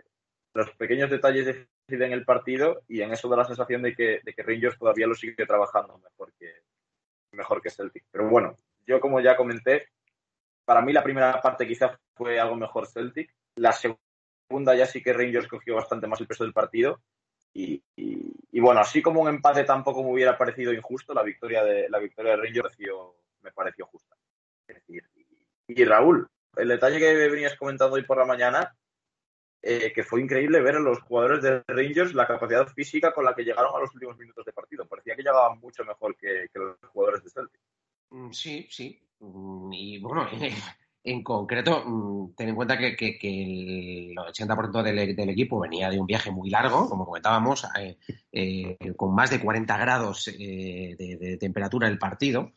los 0.54 0.70
pequeños 0.72 1.10
detalles 1.10 1.46
de 1.46 1.68
en 1.90 2.12
el 2.12 2.24
partido 2.24 2.82
y 2.86 3.00
en 3.00 3.12
eso 3.12 3.28
da 3.28 3.36
la 3.38 3.44
sensación 3.44 3.82
de 3.82 3.94
que, 3.94 4.20
de 4.22 4.34
que 4.34 4.42
Rangers 4.42 4.78
todavía 4.78 5.06
lo 5.06 5.14
sigue 5.14 5.46
trabajando 5.46 5.98
mejor 5.98 6.32
que, 6.38 6.62
mejor 7.32 7.62
que 7.62 7.70
Celtic. 7.70 8.04
Pero 8.10 8.28
bueno, 8.28 8.58
yo 8.86 9.00
como 9.00 9.20
ya 9.20 9.36
comenté, 9.36 9.88
para 10.64 10.82
mí 10.82 10.92
la 10.92 11.02
primera 11.02 11.40
parte 11.40 11.66
quizá 11.66 11.98
fue 12.14 12.38
algo 12.38 12.56
mejor 12.56 12.86
Celtic. 12.86 13.34
La 13.56 13.72
segunda 13.72 14.74
ya 14.74 14.86
sí 14.86 15.02
que 15.02 15.12
Rangers 15.12 15.48
cogió 15.48 15.76
bastante 15.76 16.06
más 16.06 16.20
el 16.20 16.26
peso 16.26 16.44
del 16.44 16.52
partido. 16.52 17.00
Y, 17.54 17.82
y, 17.96 18.60
bueno, 18.60 18.80
así 18.80 19.00
como 19.00 19.22
un 19.22 19.28
empate 19.28 19.64
tampoco 19.64 20.02
me 20.04 20.12
hubiera 20.12 20.36
parecido 20.36 20.72
injusto, 20.72 21.14
la 21.14 21.22
victoria 21.22 21.64
de, 21.64 21.88
la 21.88 21.98
victoria 21.98 22.32
de 22.32 22.42
Rangers 22.42 22.76
me 23.48 23.52
pareció 23.52 23.86
justa. 23.86 24.14
y 25.66 25.84
Raúl, 25.84 26.28
el 26.56 26.68
detalle 26.68 26.98
que 26.98 27.28
venías 27.28 27.56
comentando 27.56 27.96
hoy 27.96 28.04
por 28.04 28.18
la 28.18 28.24
mañana, 28.24 28.76
eh, 29.60 29.92
que 29.92 30.04
fue 30.04 30.20
increíble 30.20 30.60
ver 30.60 30.76
a 30.76 30.80
los 30.80 31.00
jugadores 31.00 31.42
de 31.42 31.62
Rangers 31.66 32.14
la 32.14 32.26
capacidad 32.26 32.66
física 32.68 33.12
con 33.12 33.24
la 33.24 33.34
que 33.34 33.42
llegaron 33.42 33.74
a 33.74 33.80
los 33.80 33.92
últimos 33.94 34.16
minutos 34.16 34.44
de 34.44 34.52
partido. 34.52 34.86
Parecía 34.86 35.16
que 35.16 35.22
llegaban 35.22 35.58
mucho 35.58 35.84
mejor 35.84 36.16
que, 36.16 36.46
los 36.54 36.76
jugadores 36.92 37.24
de 37.24 37.30
Celtic. 37.30 37.60
Mm, 38.10 38.30
sí, 38.30 38.66
sí. 38.70 39.00
Mm, 39.20 39.72
y 39.72 39.98
bueno, 39.98 40.28
en 41.04 41.22
concreto, 41.24 41.82
mm, 41.84 42.34
ten 42.36 42.50
en 42.50 42.54
cuenta 42.54 42.78
que, 42.78 43.18
el 43.22 44.16
80% 44.16 44.82
del, 44.82 45.30
equipo 45.30 45.60
venía 45.60 45.90
de 45.90 45.98
un 45.98 46.06
viaje 46.06 46.30
muy 46.30 46.50
largo, 46.50 46.88
como 46.88 47.04
comentábamos, 47.04 47.66
eh, 47.80 47.98
eh, 48.30 48.76
con 48.96 49.14
más 49.14 49.30
de 49.30 49.40
40 49.40 49.76
grados 49.76 50.26
de, 50.26 51.18
de, 51.20 51.36
temperatura 51.36 51.88
el 51.88 51.98
partido, 51.98 52.52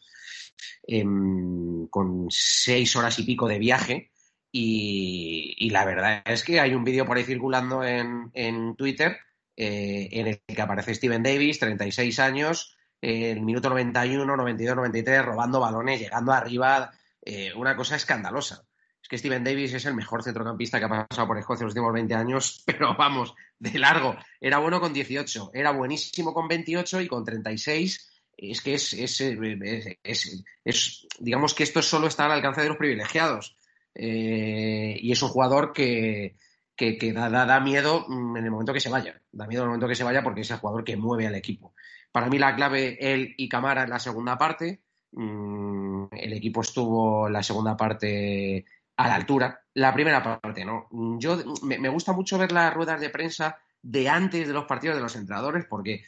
em, 0.84 1.88
con 1.88 2.28
seis 2.30 2.96
horas 2.96 3.18
y 3.20 3.24
pico 3.24 3.48
de 3.48 3.60
viaje. 3.60 4.12
Y, 4.52 5.70
la 5.72 5.86
verdad 5.86 6.24
es 6.26 6.44
que 6.44 6.60
hay 6.60 6.74
un 6.74 6.84
vídeo 6.84 7.06
por 7.06 7.18
ahí 7.18 7.24
circulando 7.24 7.84
en, 7.84 8.76
Twitter 8.76 9.18
eh, 9.56 10.10
en 10.12 10.28
el 10.28 10.42
que 10.46 10.62
aparece 10.62 10.94
Steven 10.96 11.24
Davis, 11.24 11.60
36 11.60 12.20
años, 12.20 12.78
en 13.02 13.38
el 13.38 13.42
minuto 13.42 13.70
91, 13.70 14.36
92, 14.36 14.76
93, 14.76 15.26
robando 15.26 15.60
balones, 15.60 16.02
llegando 16.02 16.34
arriba, 16.34 16.92
eh, 17.22 17.54
una 17.56 17.76
cosa 17.76 17.96
escandalosa. 17.96 18.66
Es 19.02 19.08
que 19.08 19.18
Steven 19.18 19.44
Davis 19.44 19.74
es 19.74 19.86
el 19.86 19.96
mejor 19.96 20.24
centrocampista 20.24 20.80
que 20.80 20.86
ha 20.86 21.08
pasado 21.08 21.28
por 21.28 21.38
Escocia 21.38 21.64
en 21.64 21.68
los 21.68 21.74
últimos 21.74 21.94
20 21.94 22.14
años, 22.14 22.64
pero 22.66 22.96
vamos, 22.96 23.34
de 23.58 23.80
largo. 23.80 24.16
Era 24.40 24.58
bueno 24.60 24.80
con 24.80 24.94
18, 24.94 25.52
era 25.54 25.72
buenísimo 25.72 26.34
con 26.34 26.48
28 26.48 27.02
y 27.02 27.08
con 27.08 27.24
36 27.24 28.11
es 28.50 28.62
que 28.62 28.74
es, 28.74 28.94
es, 28.94 29.22
es, 29.22 30.44
es, 30.64 31.08
digamos 31.20 31.54
que 31.54 31.64
esto 31.64 31.82
solo 31.84 32.08
está 32.08 32.26
al 32.26 32.32
alcance 32.32 32.62
de 32.62 32.70
los 32.70 32.78
privilegiados. 32.78 33.56
Eh, 33.94 34.98
y 35.00 35.12
es 35.12 35.22
un 35.22 35.30
jugador 35.30 35.74
que, 35.74 36.36
da, 37.14 37.60
miedo 37.60 38.06
mm, 38.08 38.38
en 38.38 38.44
el 38.44 38.52
momento 38.52 38.74
que 38.74 38.80
se 38.80 38.90
vaya. 38.90 39.22
Da 39.32 39.46
miedo 39.46 39.62
en 39.62 39.66
el 39.66 39.70
momento 39.70 39.88
que 39.88 39.96
se 39.96 40.04
vaya 40.04 40.24
porque 40.24 40.42
es 40.42 40.52
el 40.52 40.58
jugador 40.58 40.84
que 40.84 40.98
mueve 40.98 41.28
al 41.28 41.36
equipo. 41.36 41.76
Para 42.12 42.28
mí 42.28 42.40
la 42.40 42.56
clave 42.56 42.98
él 43.00 43.36
y 43.38 43.48
Camara 43.48 43.84
en 43.84 43.92
la 43.92 44.00
segunda 44.00 44.38
parte. 44.38 44.82
Mm, 45.12 46.06
el 46.12 46.34
equipo 46.34 46.62
estuvo 46.62 47.30
la 47.30 47.44
segunda 47.44 47.78
parte 47.78 48.66
a 48.98 49.08
la 49.08 49.16
altura. 49.16 49.62
La 49.76 49.94
primera 49.94 50.24
parte, 50.24 50.66
¿no? 50.66 50.88
Yo 51.20 51.38
me, 51.64 51.90
gusta 51.90 52.14
mucho 52.14 52.38
ver 52.38 52.52
las 52.52 52.74
ruedas 52.74 53.00
de 53.00 53.10
prensa 53.10 53.58
de 53.82 54.10
antes 54.10 54.48
de 54.48 54.54
los 54.54 54.66
partidos 54.66 54.96
de 54.96 55.02
los 55.02 55.16
entrenadores 55.16 55.66
porque 55.66 56.04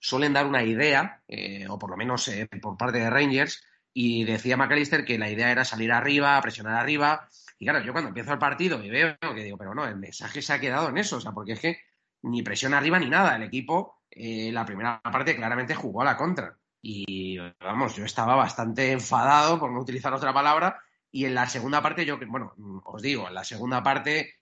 suelen 0.00 0.32
dar 0.32 0.46
una 0.46 0.62
idea, 0.62 1.22
eh, 1.28 1.66
o 1.68 1.78
por 1.78 1.90
lo 1.90 1.96
menos 1.96 2.26
eh, 2.28 2.48
por 2.60 2.76
parte 2.76 2.98
de 2.98 3.10
Rangers, 3.10 3.64
y 3.92 4.24
decía 4.24 4.56
McAllister 4.56 5.04
que 5.04 5.18
la 5.18 5.30
idea 5.30 5.50
era 5.50 5.64
salir 5.64 5.92
arriba, 5.92 6.40
presionar 6.40 6.76
arriba. 6.76 7.28
Y 7.58 7.66
claro, 7.66 7.84
yo 7.84 7.92
cuando 7.92 8.08
empiezo 8.08 8.32
el 8.32 8.38
partido 8.38 8.82
y 8.82 8.90
veo 8.90 9.16
que 9.20 9.44
digo, 9.44 9.58
pero 9.58 9.74
no, 9.74 9.86
el 9.86 9.96
mensaje 9.96 10.42
se 10.42 10.52
ha 10.52 10.60
quedado 10.60 10.88
en 10.88 10.98
eso, 10.98 11.16
o 11.16 11.20
sea, 11.20 11.32
porque 11.32 11.52
es 11.52 11.60
que 11.60 11.78
ni 12.22 12.42
presión 12.42 12.74
arriba 12.74 12.98
ni 12.98 13.08
nada. 13.08 13.36
El 13.36 13.42
equipo, 13.42 14.02
eh, 14.10 14.50
la 14.52 14.64
primera 14.64 15.00
parte 15.02 15.34
claramente 15.36 15.74
jugó 15.74 16.02
a 16.02 16.04
la 16.04 16.16
contra. 16.16 16.56
y 16.80 17.38
vamos, 17.60 17.96
yo 17.96 18.04
estaba 18.04 18.36
bastante 18.36 18.92
enfadado, 18.92 19.58
por 19.58 19.72
no 19.72 19.80
utilizar 19.80 20.12
otra 20.14 20.32
palabra, 20.32 20.80
y 21.10 21.24
en 21.24 21.34
la 21.34 21.48
segunda 21.48 21.82
parte, 21.82 22.04
yo, 22.04 22.18
bueno, 22.26 22.54
os 22.84 23.02
digo, 23.02 23.28
en 23.28 23.34
la 23.34 23.44
segunda 23.44 23.82
parte 23.82 24.37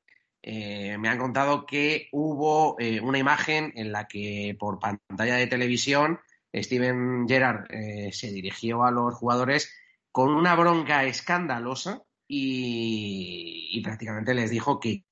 eh, 0.49 0.97
me 0.97 1.09
han 1.09 1.19
contado 1.19 1.67
que 1.67 2.09
hubo 2.13 2.77
eh, 2.79 3.01
una 3.01 3.19
imagen 3.19 3.73
en 3.75 3.91
la 3.91 4.07
que 4.07 4.57
por 4.57 4.79
pantalla 4.79 5.35
de 5.35 5.49
televisión 5.49 6.21
Steven 6.55 7.27
Gerrard 7.27 7.67
eh, 7.69 8.13
se 8.13 8.31
dirigió 8.31 8.85
a 8.85 8.93
los 8.93 9.13
jugadores 9.17 9.75
con 10.13 10.31
una 10.33 10.55
bronca 10.55 11.03
escandalosa 11.03 12.05
y, 12.29 13.81
prácticamente 13.83 14.35
les 14.35 14.51
dijo 14.51 14.79
que, 14.79 15.05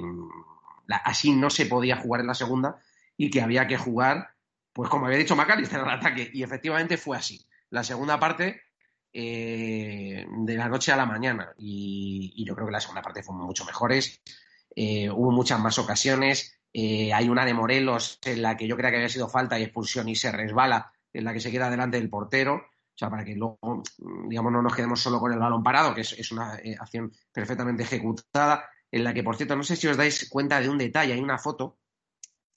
mm, 0.00 0.28
así 1.04 1.30
no 1.30 1.48
se 1.48 1.66
podía 1.66 1.96
jugar 1.96 2.22
en 2.22 2.26
la 2.26 2.34
segunda 2.34 2.80
y 3.16 3.30
que 3.30 3.40
había 3.40 3.68
que 3.68 3.78
jugar, 3.78 4.30
pues 4.72 4.90
como 4.90 5.06
había 5.06 5.18
dicho 5.18 5.36
McAllister, 5.36 5.78
al 5.78 5.98
ataque. 5.98 6.28
Y 6.32 6.42
efectivamente 6.42 6.96
fue 6.96 7.16
así. 7.16 7.46
La 7.70 7.84
segunda 7.84 8.18
parte 8.18 8.60
eh, 9.12 10.26
de 10.28 10.54
la 10.54 10.68
noche 10.68 10.92
a 10.92 10.96
la 10.96 11.06
mañana. 11.06 11.52
Y, 11.58 12.44
yo 12.44 12.54
creo 12.54 12.66
que 12.66 12.72
la 12.72 12.80
segunda 12.80 13.02
parte 13.02 13.22
fue 13.22 13.34
mucho 13.34 13.64
mejores. 13.64 14.20
Eh, 14.74 15.10
hubo 15.10 15.30
muchas 15.30 15.60
más 15.60 15.78
ocasiones. 15.78 16.60
Eh, 16.72 17.12
hay 17.12 17.28
una 17.28 17.44
de 17.44 17.54
Morelos 17.54 18.18
en 18.24 18.42
la 18.42 18.56
que 18.56 18.66
yo 18.66 18.76
creo 18.76 18.90
que 18.90 18.96
había 18.96 19.08
sido 19.08 19.28
falta 19.28 19.58
y 19.58 19.64
expulsión 19.64 20.08
y 20.08 20.14
se 20.14 20.30
resbala, 20.30 20.92
en 21.12 21.24
la 21.24 21.32
que 21.32 21.40
se 21.40 21.50
queda 21.50 21.70
delante 21.70 21.98
del 21.98 22.10
portero. 22.10 22.54
O 22.54 22.98
sea, 23.00 23.10
para 23.10 23.24
que 23.24 23.34
luego, 23.34 23.82
digamos, 24.28 24.52
no 24.52 24.62
nos 24.62 24.74
quedemos 24.74 25.00
solo 25.00 25.18
con 25.18 25.32
el 25.32 25.38
balón 25.38 25.62
parado, 25.62 25.94
que 25.94 26.02
es, 26.02 26.32
una 26.32 26.60
acción 26.78 27.12
perfectamente 27.32 27.82
ejecutada, 27.82 28.68
en 28.90 29.04
la 29.04 29.14
que, 29.14 29.22
por 29.22 29.36
cierto, 29.36 29.56
no 29.56 29.62
sé 29.62 29.76
si 29.76 29.88
os 29.88 29.96
dais 29.96 30.28
cuenta 30.28 30.60
de 30.60 30.68
un 30.68 30.76
detalle, 30.76 31.14
hay 31.14 31.20
una 31.20 31.38
foto 31.38 31.78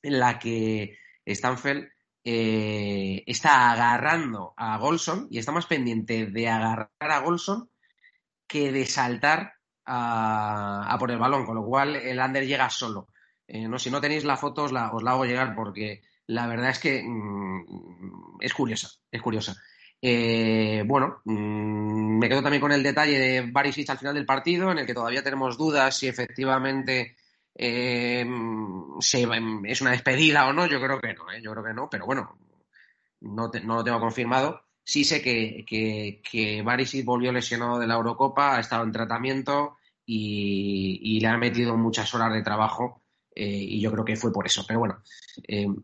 en 0.01 0.19
la 0.19 0.37
que 0.39 0.97
Stanfeld 1.25 1.92
eh, 2.23 3.23
está 3.27 3.71
agarrando 3.71 4.53
a 4.55 4.77
Golson 4.77 5.27
y 5.29 5.39
está 5.39 5.51
más 5.51 5.65
pendiente 5.65 6.27
de 6.27 6.47
agarrar 6.47 6.89
a 6.99 7.19
Golson 7.19 7.69
que 8.47 8.71
de 8.71 8.85
saltar 8.85 9.53
a, 9.85 10.95
por 10.99 11.11
el 11.11 11.17
balón, 11.17 11.45
con 11.45 11.55
lo 11.55 11.65
cual 11.65 11.95
el 11.95 12.19
under 12.19 12.45
llega 12.45 12.69
solo. 12.69 13.09
Eh, 13.47 13.67
no, 13.67 13.77
si 13.77 13.91
no 13.91 13.99
tenéis 13.99 14.23
la 14.23 14.37
foto, 14.37 14.63
os 14.63 14.71
la, 14.71 14.85
hago 14.85 15.25
llegar 15.25 15.55
porque 15.55 16.01
la 16.27 16.47
verdad 16.47 16.69
es 16.69 16.79
que 16.79 17.03
mm, 17.03 18.39
es 18.39 18.53
curiosa, 18.53 18.89
es 19.11 19.21
curiosa. 19.21 19.55
Eh, 20.01 20.83
bueno, 20.85 21.21
mm, 21.25 22.19
me 22.19 22.29
quedo 22.29 22.41
también 22.41 22.61
con 22.61 22.71
el 22.71 22.83
detalle 22.83 23.17
de 23.19 23.51
Barisic 23.51 23.89
al 23.89 23.97
final 23.97 24.13
del 24.13 24.25
partido, 24.25 24.71
en 24.71 24.79
el 24.79 24.85
que 24.85 24.93
todavía 24.93 25.23
tenemos 25.23 25.57
dudas 25.57 25.97
si 25.97 26.07
efectivamente 26.07 27.17
eh, 27.55 28.25
es 29.63 29.81
una 29.81 29.91
despedida 29.91 30.47
o 30.47 30.53
no, 30.53 30.65
yo 30.65 30.81
creo 30.81 30.99
que 30.99 31.13
no, 31.13 31.31
¿eh? 31.31 31.41
yo 31.41 31.51
creo 31.51 31.63
que 31.63 31.73
no, 31.73 31.89
pero 31.89 32.05
bueno, 32.05 32.37
no, 33.21 33.51
lo 33.65 33.83
tengo 33.83 33.99
confirmado. 33.99 34.61
Sí 34.83 35.05
sé 35.05 35.21
que, 35.21 35.63
que, 35.65 36.21
que 36.29 36.61
Barisic 36.61 37.05
volvió 37.05 37.31
lesionado 37.31 37.79
de 37.79 37.87
la 37.87 37.95
Eurocopa, 37.95 38.57
ha 38.57 38.59
estado 38.59 38.83
en 38.83 38.91
tratamiento 38.91 39.77
y, 40.05 41.19
le 41.21 41.27
ha 41.27 41.37
metido 41.37 41.77
muchas 41.77 42.13
horas 42.13 42.33
de 42.33 42.41
trabajo 42.41 43.01
eh, 43.33 43.47
y 43.47 43.79
yo 43.79 43.91
creo 43.91 44.03
que 44.03 44.17
fue 44.17 44.33
por 44.33 44.45
eso. 44.45 44.65
Pero 44.67 44.79
bueno, 44.79 45.01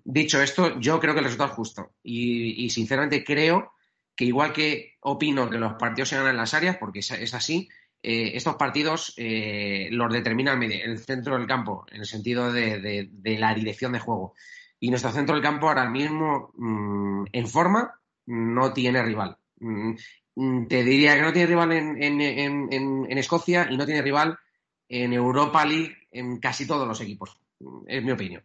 dicho 0.04 0.42
esto, 0.42 0.80
yo 0.80 1.00
creo 1.00 1.14
que 1.14 1.20
el 1.20 1.26
resultado 1.26 1.52
es 1.52 1.56
justo 1.56 1.92
y, 2.04 2.70
sinceramente 2.70 3.24
creo 3.24 3.72
que 4.16 4.26
igual 4.26 4.52
que 4.52 4.98
opino 5.00 5.50
que 5.50 5.58
los 5.58 5.76
partidos 5.76 6.10
se 6.10 6.18
ganan 6.18 6.32
en 6.32 6.38
las 6.38 6.54
áreas, 6.54 6.76
porque 6.78 7.00
es 7.00 7.34
así, 7.34 7.70
eh, 8.02 8.32
estos 8.36 8.56
partidos 8.56 9.14
eh, 9.18 9.90
los 9.92 10.12
determina 10.12 10.54
el, 10.54 11.00
centro 11.00 11.38
del 11.38 11.48
campo, 11.48 11.86
en 11.92 12.00
el 12.02 12.06
sentido 12.06 12.52
de, 12.52 13.10
la 13.24 13.54
dirección 13.54 13.92
de 13.92 14.00
juego. 14.00 14.36
Y 14.80 14.90
nuestro 14.90 15.12
centro 15.12 15.36
del 15.36 15.44
campo 15.44 15.68
ahora 15.68 15.90
mismo, 15.90 16.54
mm, 16.56 17.26
en 17.34 17.48
forma, 17.48 18.00
no 18.28 18.72
tiene 18.74 19.04
rival. 19.04 19.38
Mm, 19.60 19.96
mm, 20.36 20.68
te 20.68 20.84
diría 20.84 21.16
que 21.16 21.22
no 21.22 21.34
tiene 21.34 21.48
rival 21.48 21.72
en, 21.74 23.18
Escocia 23.18 23.68
y 23.70 23.76
no 23.76 23.86
tiene 23.86 24.02
rival 24.02 24.38
en 24.88 25.14
Europa 25.14 25.66
League 25.66 26.08
en 26.12 26.40
casi 26.40 26.66
todos 26.66 26.88
los 26.88 27.02
equipos. 27.02 27.38
Es 27.88 28.04
mi 28.04 28.12
opinión. 28.12 28.44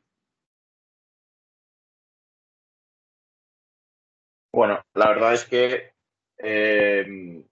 Bueno, 4.53 4.85
la 4.95 5.09
verdad 5.09 5.35
es 5.35 5.45
que 5.45 5.95
eh, 6.39 7.45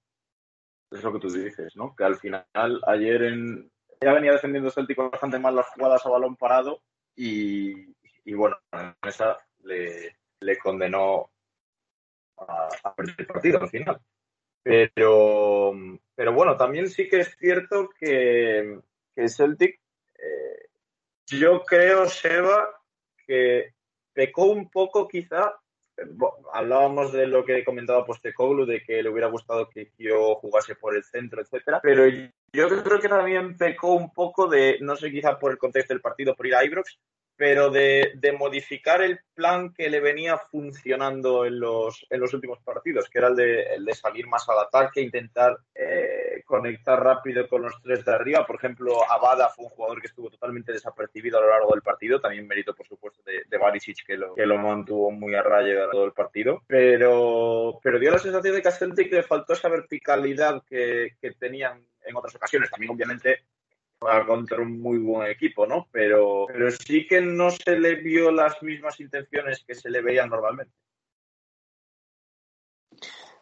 es 0.93 1.03
lo 1.03 1.13
que 1.13 1.19
tú 1.19 1.31
dices, 1.31 1.77
¿no? 1.77 1.95
Que 1.97 2.05
al 2.05 2.17
final, 2.17 2.47
ayer 2.87 3.23
en, 3.23 3.71
ya 4.01 4.13
venía 4.13 4.33
defendiendo 4.33 4.71
Celtic 4.71 4.97
bastante 4.97 5.39
mal 5.39 5.55
las 5.55 5.69
jugadas 5.69 6.05
a 6.05 6.11
balón 6.11 6.37
parado 6.37 6.83
y, 7.15 7.95
bueno, 8.35 8.57
en 8.73 8.95
esa 9.07 9.39
le, 9.63 10.17
condenó 10.63 11.31
a, 12.37 12.95
perder 12.95 13.15
el 13.19 13.27
partido 13.27 13.61
al 13.61 13.69
final. 13.69 14.01
Pero, 14.63 15.73
pero 16.15 16.33
bueno, 16.33 16.57
también 16.57 16.89
sí 16.89 17.09
que 17.09 17.21
es 17.21 17.37
cierto 17.39 17.91
que, 17.99 18.81
que 19.15 19.29
Celtic, 19.29 19.81
eh, 20.17 20.69
yo 21.27 21.63
creo, 21.63 22.07
Seba, 22.07 22.69
que 23.27 23.75
pecó 24.13 24.47
un 24.47 24.71
poco 24.71 25.09
quizá 25.09 25.62
hablábamos 26.53 27.13
de 27.13 27.27
lo 27.27 27.45
que 27.45 27.65
comentaba 27.65 28.05
Postecoglou, 28.05 28.67
de 28.67 28.83
que 28.83 29.03
le 29.03 29.09
hubiera 29.09 29.29
gustado 29.29 29.69
que 29.69 29.93
yo 29.99 30.35
jugase 30.37 30.75
por 30.75 30.97
el 30.97 31.05
centro, 31.05 31.43
etcétera, 31.43 31.81
pero 31.83 32.09
yo 32.53 32.69
creo 32.83 33.01
que 33.01 33.09
también 33.09 33.57
pecó 33.57 33.95
un 33.95 34.13
poco 34.13 34.49
de, 34.49 34.79
no 34.81 34.97
sé, 34.97 35.11
quizá 35.11 35.39
por 35.39 35.53
el 35.53 35.59
contexto 35.59 35.95
del 35.95 36.01
partido, 36.01 36.35
por 36.35 36.47
ir 36.47 36.55
a 36.55 36.65
Ibrox, 36.65 36.99
pero 37.43 37.71
de, 37.71 38.13
modificar 38.39 39.03
el 39.03 39.19
plan 39.35 39.75
que 39.75 39.91
le 39.91 39.99
venía 39.99 40.39
funcionando 40.39 41.45
en 41.45 41.59
los, 41.59 42.07
en 42.09 42.21
los 42.21 42.33
últimos 42.35 42.61
partidos, 42.61 43.11
que 43.11 43.19
era 43.19 43.27
el 43.27 43.35
de, 43.35 43.63
el 43.75 43.85
de 43.85 43.95
salir 43.95 44.29
más 44.29 44.49
al 44.49 44.61
ataque, 44.61 45.01
intentar 45.01 45.59
eh, 45.75 46.45
conectar 46.45 47.03
rápido 47.03 47.49
con 47.49 47.63
los 47.63 47.83
tres 47.83 48.05
de 48.05 48.15
arriba. 48.15 48.47
Por 48.47 48.55
ejemplo, 48.55 48.93
Abada 49.11 49.49
fue 49.49 49.65
un 49.65 49.73
jugador 49.73 50.01
que 50.01 50.07
estuvo 50.07 50.31
totalmente 50.31 50.71
desapercibido 50.71 51.39
a 51.39 51.41
lo 51.41 51.51
largo 51.51 51.73
del 51.73 51.83
partido, 51.83 52.21
también 52.21 52.47
mérito, 52.47 52.77
por 52.77 52.87
supuesto, 52.87 53.21
de, 53.27 53.43
de 53.49 53.59
Barisic, 53.59 54.07
que 54.07 54.17
lo, 54.17 54.37
que 54.37 54.47
lo 54.47 54.59
mantuvo 54.59 55.11
muy 55.11 55.35
a 55.35 55.43
raya 55.43 55.91
todo 55.91 56.05
el 56.05 56.13
partido, 56.13 56.63
pero, 56.69 57.81
pero 57.83 57.99
dio 57.99 58.13
la 58.13 58.21
sensación 58.21 58.55
de 58.55 58.63
que 58.63 58.69
a 58.69 58.71
Celtic 58.71 59.13
le 59.13 59.25
faltó 59.25 59.55
esa 59.55 59.69
verticalidad 59.69 60.63
que, 60.65 61.17
que 61.21 61.33
tenían 61.33 61.85
en 62.05 62.17
otras 62.17 62.37
ocasiones. 62.37 62.71
También, 62.71 62.93
obviamente, 62.93 63.41
contra 64.27 64.61
un 64.61 64.81
muy 64.81 64.99
buen 64.99 65.31
equipo, 65.31 65.67
¿no? 65.67 65.89
Pero, 65.91 66.47
pero 66.49 66.71
sí 66.71 67.07
que 67.07 67.21
no 67.21 67.51
se 67.51 67.79
le 67.79 67.97
vio 67.97 68.31
las 68.31 68.63
mismas 68.63 68.99
intenciones 69.01 69.65
que 69.67 69.75
se 69.75 69.91
le 69.91 70.03
veían 70.03 70.29
normalmente. 70.29 70.73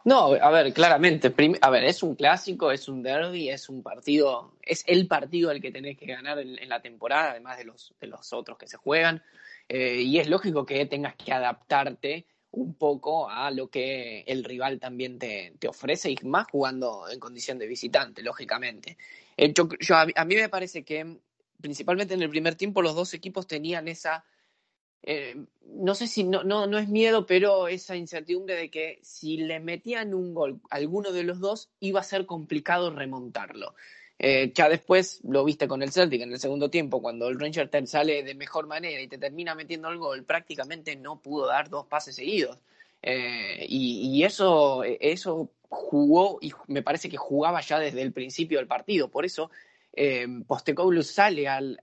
No, 0.02 0.32
a 0.32 0.50
ver, 0.50 0.72
claramente, 0.72 1.32
a 1.60 1.70
ver, 1.70 1.84
es 1.84 2.02
un 2.02 2.14
clásico, 2.14 2.72
es 2.72 2.88
un 2.88 3.02
derby, 3.02 3.50
es 3.50 3.68
un 3.68 3.82
partido, 3.82 4.54
es 4.62 4.82
el 4.86 5.06
partido 5.06 5.50
al 5.50 5.60
que 5.60 5.70
tenés 5.70 5.98
que 5.98 6.06
ganar 6.06 6.38
en, 6.38 6.68
la 6.70 6.80
temporada, 6.80 7.32
además 7.32 7.58
de 7.58 7.64
los, 7.64 7.94
de 8.00 8.06
los 8.06 8.32
otros 8.32 8.56
que 8.56 8.66
se 8.66 8.78
juegan, 8.78 9.22
eh, 9.68 10.00
y 10.00 10.18
es 10.18 10.28
lógico 10.28 10.64
que 10.64 10.86
tengas 10.86 11.16
que 11.16 11.32
adaptarte 11.32 12.26
un 12.52 12.74
poco 12.74 13.28
a 13.28 13.50
lo 13.50 13.68
que 13.68 14.22
el 14.26 14.44
rival 14.44 14.80
también 14.80 15.18
te, 15.18 15.54
te 15.58 15.68
ofrece, 15.68 16.10
y 16.10 16.16
más 16.24 16.46
jugando 16.50 17.08
en 17.10 17.20
condición 17.20 17.58
de 17.58 17.66
visitante, 17.66 18.22
lógicamente. 18.22 18.96
Eh, 19.36 19.52
yo, 19.54 19.96
a, 19.96 20.24
mí 20.24 20.34
me 20.34 20.48
parece 20.48 20.84
que 20.84 21.18
principalmente 21.60 22.14
en 22.14 22.22
el 22.22 22.30
primer 22.30 22.56
tiempo 22.56 22.82
los 22.82 22.94
dos 22.94 23.14
equipos 23.14 23.46
tenían 23.46 23.86
esa, 23.86 24.24
eh, 25.02 25.36
no 25.62 25.94
sé 25.94 26.08
si 26.08 26.24
no, 26.24 26.42
no, 26.42 26.66
no 26.66 26.78
es 26.78 26.88
miedo, 26.88 27.26
pero 27.26 27.68
esa 27.68 27.96
incertidumbre 27.96 28.56
de 28.56 28.70
que 28.70 28.98
si 29.02 29.36
le 29.36 29.60
metían 29.60 30.12
un 30.14 30.34
gol 30.34 30.60
a 30.70 30.76
alguno 30.76 31.12
de 31.12 31.22
los 31.22 31.38
dos 31.38 31.70
iba 31.78 32.00
a 32.00 32.04
ser 32.04 32.26
complicado 32.26 32.90
remontarlo. 32.90 33.74
Eh, 34.22 34.52
ya 34.54 34.68
después 34.68 35.20
lo 35.24 35.44
viste 35.44 35.66
con 35.66 35.82
el 35.82 35.92
Celtic 35.92 36.20
en 36.20 36.32
el 36.32 36.38
segundo 36.38 36.68
tiempo, 36.68 37.00
cuando 37.00 37.28
el 37.28 37.40
Ranger 37.40 37.68
te 37.70 37.86
sale 37.86 38.22
de 38.22 38.34
mejor 38.34 38.66
manera 38.66 39.00
y 39.00 39.08
te 39.08 39.16
termina 39.16 39.54
metiendo 39.54 39.88
el 39.88 39.96
gol, 39.96 40.24
prácticamente 40.24 40.94
no 40.94 41.22
pudo 41.22 41.46
dar 41.46 41.70
dos 41.70 41.86
pases 41.86 42.16
seguidos. 42.16 42.58
y, 43.02 44.10
y, 44.12 44.24
eso, 44.24 44.84
eso 44.84 45.50
jugó 45.70 46.38
y 46.42 46.52
me 46.66 46.82
parece 46.82 47.08
que 47.08 47.16
jugaba 47.16 47.62
ya 47.62 47.78
desde 47.78 48.02
el 48.02 48.12
principio 48.12 48.58
del 48.58 48.66
partido. 48.66 49.08
Por 49.08 49.24
eso 49.24 49.50
eh, 49.92 50.26
Postecoglou 50.46 51.02
sale 51.02 51.48
al, 51.48 51.78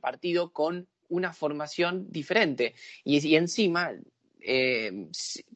partido 0.00 0.52
con 0.52 0.86
una 1.08 1.32
formación 1.32 2.10
diferente 2.10 2.74
y, 3.04 3.34
encima 3.36 3.92
eh, 4.40 5.08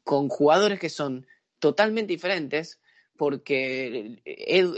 con 0.03 0.29
jugadores 0.29 0.79
que 0.79 0.89
son 0.89 1.25
totalmente 1.59 2.13
diferentes 2.13 2.79
porque 3.17 4.21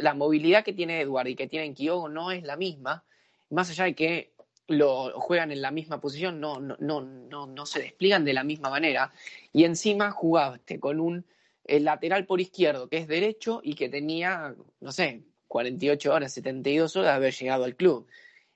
la 0.02 0.14
movilidad 0.14 0.64
que 0.64 0.74
tiene 0.74 1.02
Edward 1.02 1.28
y 1.28 1.36
que 1.36 1.48
tiene 1.48 1.74
Kyogo 1.74 2.10
no 2.10 2.32
es 2.32 2.44
la 2.44 2.56
misma, 2.56 3.04
más 3.50 3.70
allá 3.70 3.86
de 3.86 3.96
que 3.96 4.34
lo 4.68 5.12
juegan 5.20 5.52
en 5.52 5.62
la 5.62 5.72
misma 5.72 6.00
posición, 6.00 6.40
no, 6.40 6.60
no, 6.60 6.76
no, 6.80 7.02
no, 7.02 7.48
no 7.48 7.66
se 7.66 7.82
despliegan 7.82 8.24
de 8.24 8.34
la 8.34 8.44
misma 8.44 8.70
manera. 8.70 9.12
Y 9.52 9.64
encima 9.64 10.12
jugaste 10.12 10.80
con 10.80 11.00
un 11.00 11.26
el 11.66 11.84
lateral 11.84 12.26
por 12.26 12.42
izquierdo, 12.42 12.90
que 12.90 12.98
es 12.98 13.08
derecho 13.08 13.62
y 13.64 13.76
que 13.76 13.90
tenía, 13.90 14.56
no 14.80 14.92
sé, 14.92 15.24
48 15.48 16.14
horas, 16.14 16.34
72 16.34 16.96
horas 16.96 17.12
de 17.12 17.16
haber 17.16 17.34
llegado 17.34 17.64
al 17.64 17.76
club. 17.76 18.08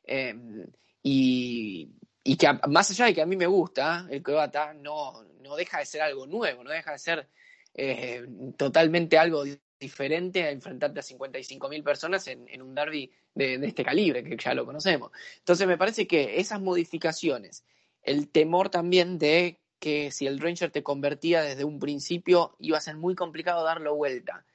Em, 0.06 0.66
y 1.04 1.90
y 2.24 2.38
que 2.38 2.48
más 2.70 2.90
allá 2.92 3.06
de 3.06 3.14
que 3.14 3.22
a 3.22 3.26
mí 3.26 3.36
me 3.36 3.48
gusta, 3.48 4.08
el 4.10 4.24
croata 4.24 4.74
no, 4.74 5.24
no 5.42 5.56
deja 5.56 5.80
de 5.80 5.86
ser 5.86 6.02
algo 6.02 6.26
nuevo, 6.26 6.64
no 6.64 6.70
deja 6.70 6.94
de 6.94 7.00
ser 7.00 7.28
eh, 7.74 8.26
totalmente 8.56 9.18
algo 9.18 9.44
diferente 9.84 10.44
a 10.44 10.52
enfrentarte 10.52 11.00
a 11.00 11.04
55.000 11.04 11.84
personas 11.84 12.28
en, 12.28 12.62
un 12.62 12.74
derby 12.74 13.12
de, 13.36 13.56
este 13.56 13.84
calibre, 13.84 14.24
que 14.24 14.38
ya 14.38 14.54
lo 14.54 14.66
conocemos. 14.66 15.12
Entonces 15.40 15.68
me 15.68 15.78
parece 15.78 16.08
que 16.08 16.40
esas 16.40 16.62
modificaciones, 16.62 17.64
el 18.02 18.30
temor 18.30 18.70
también 18.70 19.18
de 19.18 19.60
que 19.80 20.12
si 20.12 20.26
el 20.26 20.40
Ranger 20.40 20.72
te 20.72 20.84
convertía 20.84 21.42
desde 21.42 21.66
un 21.66 21.78
principio 21.80 22.56
iba 22.60 22.78
a 22.78 22.82
ser 22.82 22.96
muy 22.96 23.16
complicado 23.16 23.64
darlo 23.64 23.96
vuelta. 23.96 24.46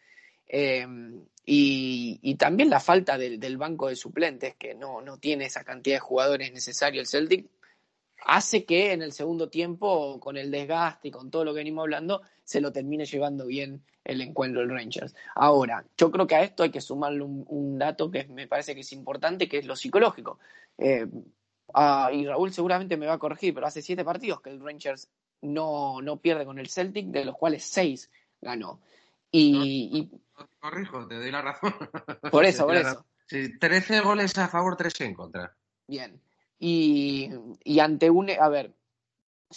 Eh, 0.46 0.86
y, 1.50 2.34
también 2.34 2.68
la 2.68 2.80
falta 2.80 3.16
del, 3.16 3.56
banco 3.56 3.88
de 3.88 3.96
suplentes, 3.96 4.54
que 4.56 4.74
no, 4.74 5.00
no 5.00 5.18
tiene 5.18 5.46
esa 5.46 5.64
cantidad 5.64 5.96
de 5.96 6.00
jugadores 6.00 6.52
necesarios 6.52 7.02
el 7.02 7.20
Celtic, 7.20 7.46
hace 8.24 8.64
que 8.64 8.92
en 8.92 9.02
el 9.02 9.12
segundo 9.12 9.48
tiempo, 9.48 10.18
con 10.20 10.36
el 10.36 10.50
desgaste 10.50 11.08
y 11.08 11.10
con 11.10 11.30
todo 11.30 11.44
lo 11.44 11.52
que 11.52 11.58
venimos 11.58 11.82
hablando, 11.82 12.22
se 12.44 12.60
lo 12.60 12.72
termine 12.72 13.04
llevando 13.04 13.46
bien 13.46 13.82
el 14.04 14.20
encuentro 14.20 14.60
del 14.60 14.70
Rangers. 14.70 15.14
Ahora, 15.34 15.84
yo 15.96 16.10
creo 16.10 16.26
que 16.26 16.34
a 16.34 16.42
esto 16.42 16.62
hay 16.62 16.70
que 16.70 16.80
sumarle 16.80 17.22
un, 17.22 17.78
dato 17.78 18.10
que 18.10 18.24
me 18.24 18.46
parece 18.46 18.74
que 18.74 18.80
es 18.80 18.92
importante, 18.92 19.48
que 19.48 19.58
es 19.58 19.66
lo 19.66 19.76
psicológico. 19.76 20.38
Eh, 20.78 21.06
ah, 21.74 22.10
y 22.12 22.26
Raúl 22.26 22.52
seguramente 22.52 22.96
me 22.96 23.06
va 23.06 23.14
a 23.14 23.18
corregir, 23.18 23.54
pero 23.54 23.66
hace 23.66 23.82
siete 23.82 24.04
partidos 24.04 24.40
que 24.40 24.50
el 24.50 24.60
Rangers 24.60 25.08
no, 25.42 26.00
no 26.00 26.16
pierde 26.16 26.44
con 26.44 26.58
el 26.58 26.68
Celtic, 26.68 27.06
de 27.08 27.24
los 27.24 27.36
cuales 27.36 27.64
seis 27.64 28.10
ganó. 28.40 28.80
Y, 29.30 30.10
corrijo, 30.58 31.06
te 31.06 31.16
doy 31.16 31.30
la 31.30 31.42
razón. 31.42 31.74
Por 32.30 32.44
eso, 32.44 32.66
por 32.66 32.76
eso. 32.76 33.04
Sí, 33.26 33.58
13 33.58 34.00
goles 34.00 34.36
a 34.38 34.48
favor, 34.48 34.76
3 34.76 35.02
en 35.02 35.14
contra. 35.14 35.54
Bien. 35.86 36.18
Y, 36.58 37.30
y 37.64 37.78
ante 37.80 38.10
un. 38.10 38.30
A 38.30 38.48
ver, 38.48 38.74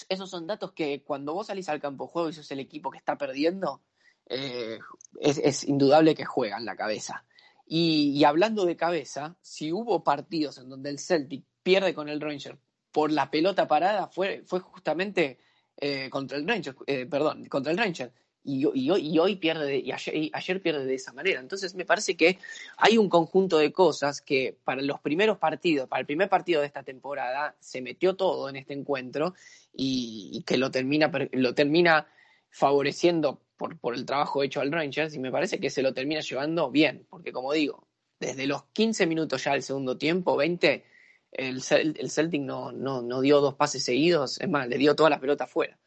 esos 0.10 0.30
son 0.30 0.48
datos 0.48 0.72
que 0.72 1.04
cuando 1.04 1.34
vos 1.34 1.48
salís 1.48 1.70
al 1.70 1.82
campo 1.82 2.08
juego 2.08 2.30
y 2.30 2.34
sos 2.34 2.50
el 2.52 2.60
equipo 2.60 2.92
que 2.92 2.98
está 2.98 3.18
perdiendo, 3.18 3.82
eh, 4.28 4.80
es, 5.20 5.64
indudable 5.66 6.16
que 6.16 6.26
juegan 6.26 6.66
la 6.66 6.76
cabeza. 6.76 7.26
Y, 7.66 8.24
hablando 8.24 8.66
de 8.66 8.76
cabeza, 8.76 9.38
si 9.42 9.72
hubo 9.72 10.04
partidos 10.04 10.58
en 10.58 10.70
donde 10.70 10.90
el 10.90 11.00
Celtic 11.00 11.46
pierde 11.64 11.94
con 11.94 12.10
el 12.10 12.22
Ranger 12.22 12.58
por 12.92 13.12
la 13.12 13.32
pelota 13.32 13.68
parada, 13.68 14.08
fue, 14.08 14.44
fue 14.46 14.60
justamente 14.60 15.40
eh, 15.78 16.10
contra 16.10 16.38
el 16.38 16.48
Ranger, 16.48 16.76
eh, 16.88 17.06
perdón, 17.06 17.46
contra 17.46 17.72
el 17.72 17.78
Ranger 17.78 18.14
y, 18.44 18.68
y, 18.74 19.20
hoy, 19.20 19.36
pierde, 19.36 19.78
y 19.78 19.92
ayer, 19.92 20.62
pierde 20.62 20.86
de 20.86 20.96
esa 20.96 21.14
manera. 21.14 21.40
Entonces 21.40 21.76
me 21.76 21.86
parece 21.86 22.18
que 22.18 22.40
hay 22.78 22.98
un 22.98 23.10
conjunto 23.10 23.58
de 23.58 23.72
cosas 23.72 24.22
que 24.22 24.58
para 24.64 24.82
los 24.82 25.00
primeros 25.00 25.38
partidos, 25.38 25.88
para 25.88 26.02
el 26.02 26.06
primer 26.06 26.30
partido 26.30 26.62
de 26.62 26.68
esta 26.68 26.84
temporada, 26.84 27.56
se 27.60 27.82
metió 27.82 28.16
todo 28.16 28.50
en 28.50 28.56
este 28.56 28.74
encuentro 28.74 29.36
y, 29.74 30.44
que 30.46 30.58
lo 30.58 30.72
termina, 30.72 31.12
lo 31.34 31.54
termina 31.54 32.08
favoreciendo 32.50 33.42
por, 33.58 33.78
por 33.80 33.94
el 33.94 34.06
trabajo 34.06 34.44
hecho 34.44 34.60
al 34.62 34.72
Rangers 34.72 35.14
y 35.14 35.20
me 35.20 35.32
parece 35.32 35.60
que 35.60 35.70
se 35.70 35.84
lo 35.84 35.94
termina 35.94 36.22
llevando 36.22 36.72
bien, 36.72 37.06
porque 37.10 37.32
como 37.32 37.54
digo, 37.54 37.88
desde 38.20 38.48
los 38.48 38.64
15 38.74 39.06
minutos 39.06 39.44
ya 39.44 39.54
del 39.54 39.64
segundo 39.64 39.98
tiempo, 39.98 40.36
20, 40.36 40.84
el, 41.32 41.62
el 41.70 42.10
Celtic 42.10 42.42
no, 42.42 42.72
no, 42.72 43.02
no 43.02 43.22
dio 43.22 43.40
dos 43.40 43.56
pases 43.56 43.84
seguidos, 43.84 44.42
es 44.42 44.50
más, 44.50 44.68
le 44.68 44.78
dio 44.78 44.96
toda 44.96 45.10
la 45.10 45.20
pelota 45.20 45.46
afuera. 45.46 45.78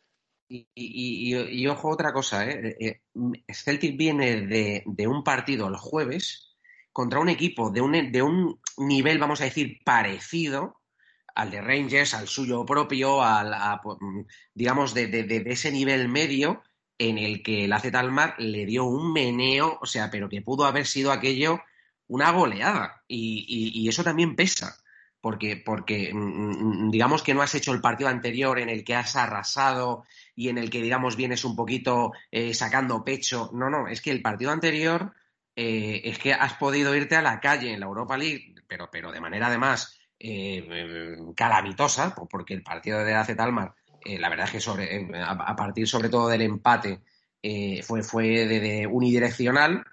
Y, 0.48 1.66
ojo, 1.66 1.88
otra 1.88 2.12
cosa, 2.12 2.48
¿eh? 2.48 2.76
eh, 2.78 3.00
eh 3.16 3.54
Celtic 3.54 3.96
viene 3.96 4.42
de, 4.42 5.06
un 5.06 5.24
partido 5.24 5.68
el 5.68 5.76
jueves 5.76 6.56
contra 6.92 7.18
un 7.20 7.28
equipo 7.28 7.70
de 7.70 7.80
un, 7.80 8.12
de 8.12 8.22
un 8.22 8.60
nivel, 8.78 9.18
vamos 9.18 9.40
a 9.40 9.44
decir, 9.44 9.80
parecido 9.84 10.80
al 11.34 11.50
de 11.50 11.60
Rangers, 11.60 12.14
al 12.14 12.28
suyo 12.28 12.64
propio, 12.64 13.22
al, 13.22 13.52
digamos, 14.54 14.94
de, 14.94 15.42
ese 15.46 15.72
nivel 15.72 16.08
medio 16.08 16.62
en 16.98 17.18
el 17.18 17.42
que 17.42 17.66
la 17.66 17.80
Z 17.80 17.98
Almar 17.98 18.36
le 18.38 18.66
dio 18.66 18.84
un 18.84 19.12
meneo, 19.12 19.78
o 19.80 19.86
sea, 19.86 20.10
pero 20.10 20.28
que 20.28 20.42
pudo 20.42 20.64
haber 20.64 20.86
sido 20.86 21.10
aquello 21.10 21.60
una 22.06 22.30
goleada. 22.30 23.02
Y, 23.08 23.88
eso 23.88 24.04
también 24.04 24.36
pesa, 24.36 24.76
porque, 25.24 25.56
porque 25.56 26.12
mm, 26.12 26.18
mm, 26.18 26.90
digamos 26.90 27.22
que 27.22 27.32
no 27.32 27.40
has 27.40 27.54
hecho 27.54 27.72
el 27.72 27.80
partido 27.80 28.10
anterior 28.10 28.58
en 28.58 28.68
el 28.68 28.84
que 28.84 28.94
has 28.94 29.16
arrasado 29.16 30.04
y 30.36 30.50
en 30.50 30.58
el 30.58 30.68
que, 30.68 30.82
digamos, 30.82 31.16
vienes 31.16 31.46
un 31.46 31.56
poquito 31.56 32.12
eh, 32.30 32.52
sacando 32.52 33.02
pecho. 33.02 33.48
No, 33.54 33.70
no, 33.70 33.88
es 33.88 34.02
que 34.02 34.10
el 34.10 34.20
partido 34.20 34.50
anterior 34.50 35.14
eh, 35.56 36.02
es 36.04 36.18
que 36.18 36.34
has 36.34 36.52
podido 36.56 36.94
irte 36.94 37.16
a 37.16 37.22
la 37.22 37.40
calle 37.40 37.72
en 37.72 37.80
la 37.80 37.86
Europa 37.86 38.18
League, 38.18 38.54
pero, 38.68 38.90
pero 38.92 39.12
de 39.12 39.22
manera 39.22 39.46
además 39.46 39.98
eh, 40.18 41.16
calamitosa, 41.34 42.14
porque 42.28 42.52
el 42.52 42.62
partido 42.62 43.02
de 43.02 43.14
AZ 43.14 43.34
Talmar, 43.34 43.74
la 44.04 44.28
verdad 44.28 44.44
es 44.44 44.52
que 44.52 44.60
sobre, 44.60 45.08
a, 45.22 45.56
partir 45.56 45.88
sobre 45.88 46.10
todo 46.10 46.28
del 46.28 46.42
empate 46.42 47.00
fue, 47.82 48.02
fue 48.02 48.46
de, 48.46 48.86
unidireccional, 48.86 49.86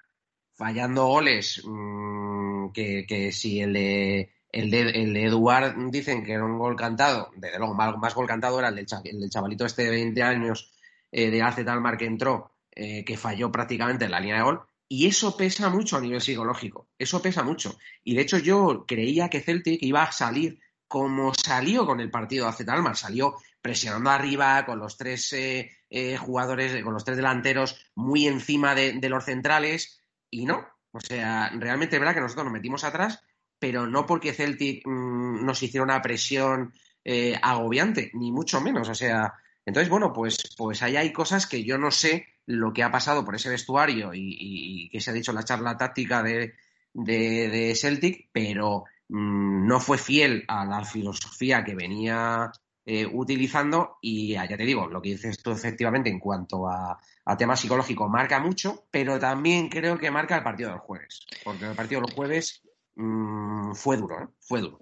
fallando 0.56 1.06
goles 1.06 1.64
mm, 1.66 2.74
que, 2.74 3.06
que 3.08 3.32
si 3.32 3.62
el 3.62 4.28
el 4.52 4.70
de, 4.70 4.82
el 4.82 5.16
Eduard 5.16 5.76
dicen 5.90 6.24
que 6.24 6.34
era 6.34 6.44
un 6.44 6.58
gol 6.58 6.76
cantado, 6.76 7.32
desde 7.36 7.58
luego 7.58 7.74
más, 7.74 7.98
más 7.98 8.14
gol 8.14 8.28
cantado 8.28 8.60
era 8.60 8.70
el 8.70 8.76
del, 8.76 8.88
el 9.04 9.30
chavalito 9.30 9.66
este 9.66 9.84
de 9.84 9.92
20 9.92 10.24
años 10.24 10.74
eh, 11.12 11.30
de 11.30 11.42
hace 11.42 11.64
Talmar 11.64 11.98
que 11.98 12.06
entró, 12.06 12.52
eh, 12.72 13.06
que 13.06 13.18
falló 13.18 13.52
prácticamente 13.52 14.06
en 14.06 14.12
la 14.12 14.20
línea 14.20 14.38
de 14.38 14.44
gol. 14.44 14.62
Y 14.88 15.08
eso 15.08 15.38
pesa 15.38 15.70
mucho 15.70 15.96
a 15.98 16.02
nivel 16.02 16.20
psicológico, 16.20 16.88
eso 17.00 17.22
pesa 17.22 17.44
mucho. 17.44 17.78
Y 18.04 18.16
de 18.16 18.24
hecho 18.24 18.38
yo 18.38 18.86
creía 18.86 19.30
que 19.30 19.40
Celtic 19.40 19.82
iba 19.84 20.04
a 20.04 20.12
salir 20.12 20.60
como 20.88 21.34
salió 21.34 21.86
con 21.86 22.02
el 22.02 22.12
partido 22.12 22.50
hace 22.50 22.66
Talmar, 22.66 22.98
salió 22.98 23.38
presionando 23.62 24.10
arriba 24.10 24.66
con 24.66 24.80
los 24.80 24.98
tres 24.98 25.32
eh, 25.32 26.18
jugadores, 26.18 26.84
con 26.84 26.94
los 26.94 27.06
tres 27.06 27.16
delanteros 27.16 27.86
muy 27.96 28.28
encima 28.28 28.76
de, 28.76 28.94
de 28.94 29.10
los 29.10 29.24
centrales 29.24 30.02
y 30.30 30.46
no. 30.46 30.68
O 30.92 31.00
sea, 31.00 31.50
realmente 31.56 31.96
es 31.96 32.00
verdad 32.02 32.14
que 32.14 32.20
nosotros 32.20 32.44
nos 32.44 32.54
metimos 32.54 32.84
atrás 32.84 33.24
pero 33.62 33.86
no 33.86 34.08
porque 34.08 34.34
Celtic 34.34 34.82
mm, 34.88 35.46
nos 35.46 35.62
hiciera 35.62 35.84
una 35.84 36.02
presión 36.02 36.74
eh, 37.06 37.40
agobiante, 37.40 38.10
ni 38.16 38.32
mucho 38.32 38.60
menos. 38.60 38.90
O 38.90 38.96
sea, 38.96 39.36
entonces, 39.64 39.88
bueno, 39.88 40.12
pues, 40.12 40.40
pues 40.58 40.82
ahí 40.82 40.96
hay 40.96 41.14
cosas 41.14 41.46
que 41.46 41.64
yo 41.64 41.78
no 41.78 41.92
sé 41.92 42.26
lo 42.48 42.74
que 42.74 42.82
ha 42.82 42.90
pasado 42.90 43.24
por 43.24 43.36
ese 43.36 43.52
vestuario 43.52 44.16
y, 44.16 44.90
que 44.92 45.00
se 45.00 45.12
ha 45.12 45.14
dicho 45.14 45.32
la 45.32 45.44
charla 45.44 45.78
táctica 45.78 46.24
de, 46.24 46.56
de, 46.92 47.74
Celtic, 47.76 48.30
pero 48.32 48.86
mm, 49.10 49.68
no 49.68 49.80
fue 49.80 50.00
fiel 50.00 50.44
a 50.48 50.66
la 50.66 50.84
filosofía 50.84 51.64
que 51.64 51.76
venía 51.76 52.52
eh, 52.84 53.06
utilizando 53.06 54.00
y 54.02 54.34
ya 54.34 54.48
te 54.48 54.66
digo, 54.66 54.88
lo 54.88 55.04
que 55.04 55.10
dices 55.10 55.38
tú 55.38 55.52
efectivamente 55.52 56.10
en 56.10 56.20
cuanto 56.20 56.68
a, 56.68 57.00
a 57.26 57.38
tema 57.38 57.56
psicológico 57.56 58.10
marca 58.10 58.40
mucho, 58.40 58.86
pero 58.90 59.20
también 59.20 59.70
creo 59.70 60.00
que 60.00 60.10
marca 60.10 60.36
el 60.36 60.44
partido 60.44 60.72
del 60.72 60.80
jueves, 60.80 61.28
porque 61.44 61.66
el 61.66 61.76
partido 61.76 62.02
del 62.02 62.16
jueves 62.16 62.64
Mm, 62.96 63.74
fue 63.74 63.98
duro, 63.98 64.22
¿eh? 64.22 64.28
Fue 64.40 64.62
duro. 64.62 64.80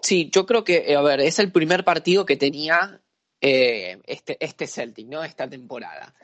Sí, 0.00 0.30
yo 0.32 0.46
creo 0.46 0.64
que, 0.64 0.84
eh, 0.88 0.96
a 0.96 1.02
ver, 1.02 1.20
es 1.20 1.38
el 1.38 1.52
primer 1.52 1.84
partido 1.84 2.24
que 2.24 2.36
tenía 2.36 3.00
eh, 3.40 4.00
este, 4.06 4.36
este 4.40 4.66
Celtic, 4.66 5.06
¿no? 5.06 5.22
Esta 5.22 5.48
temporada. 5.48 6.14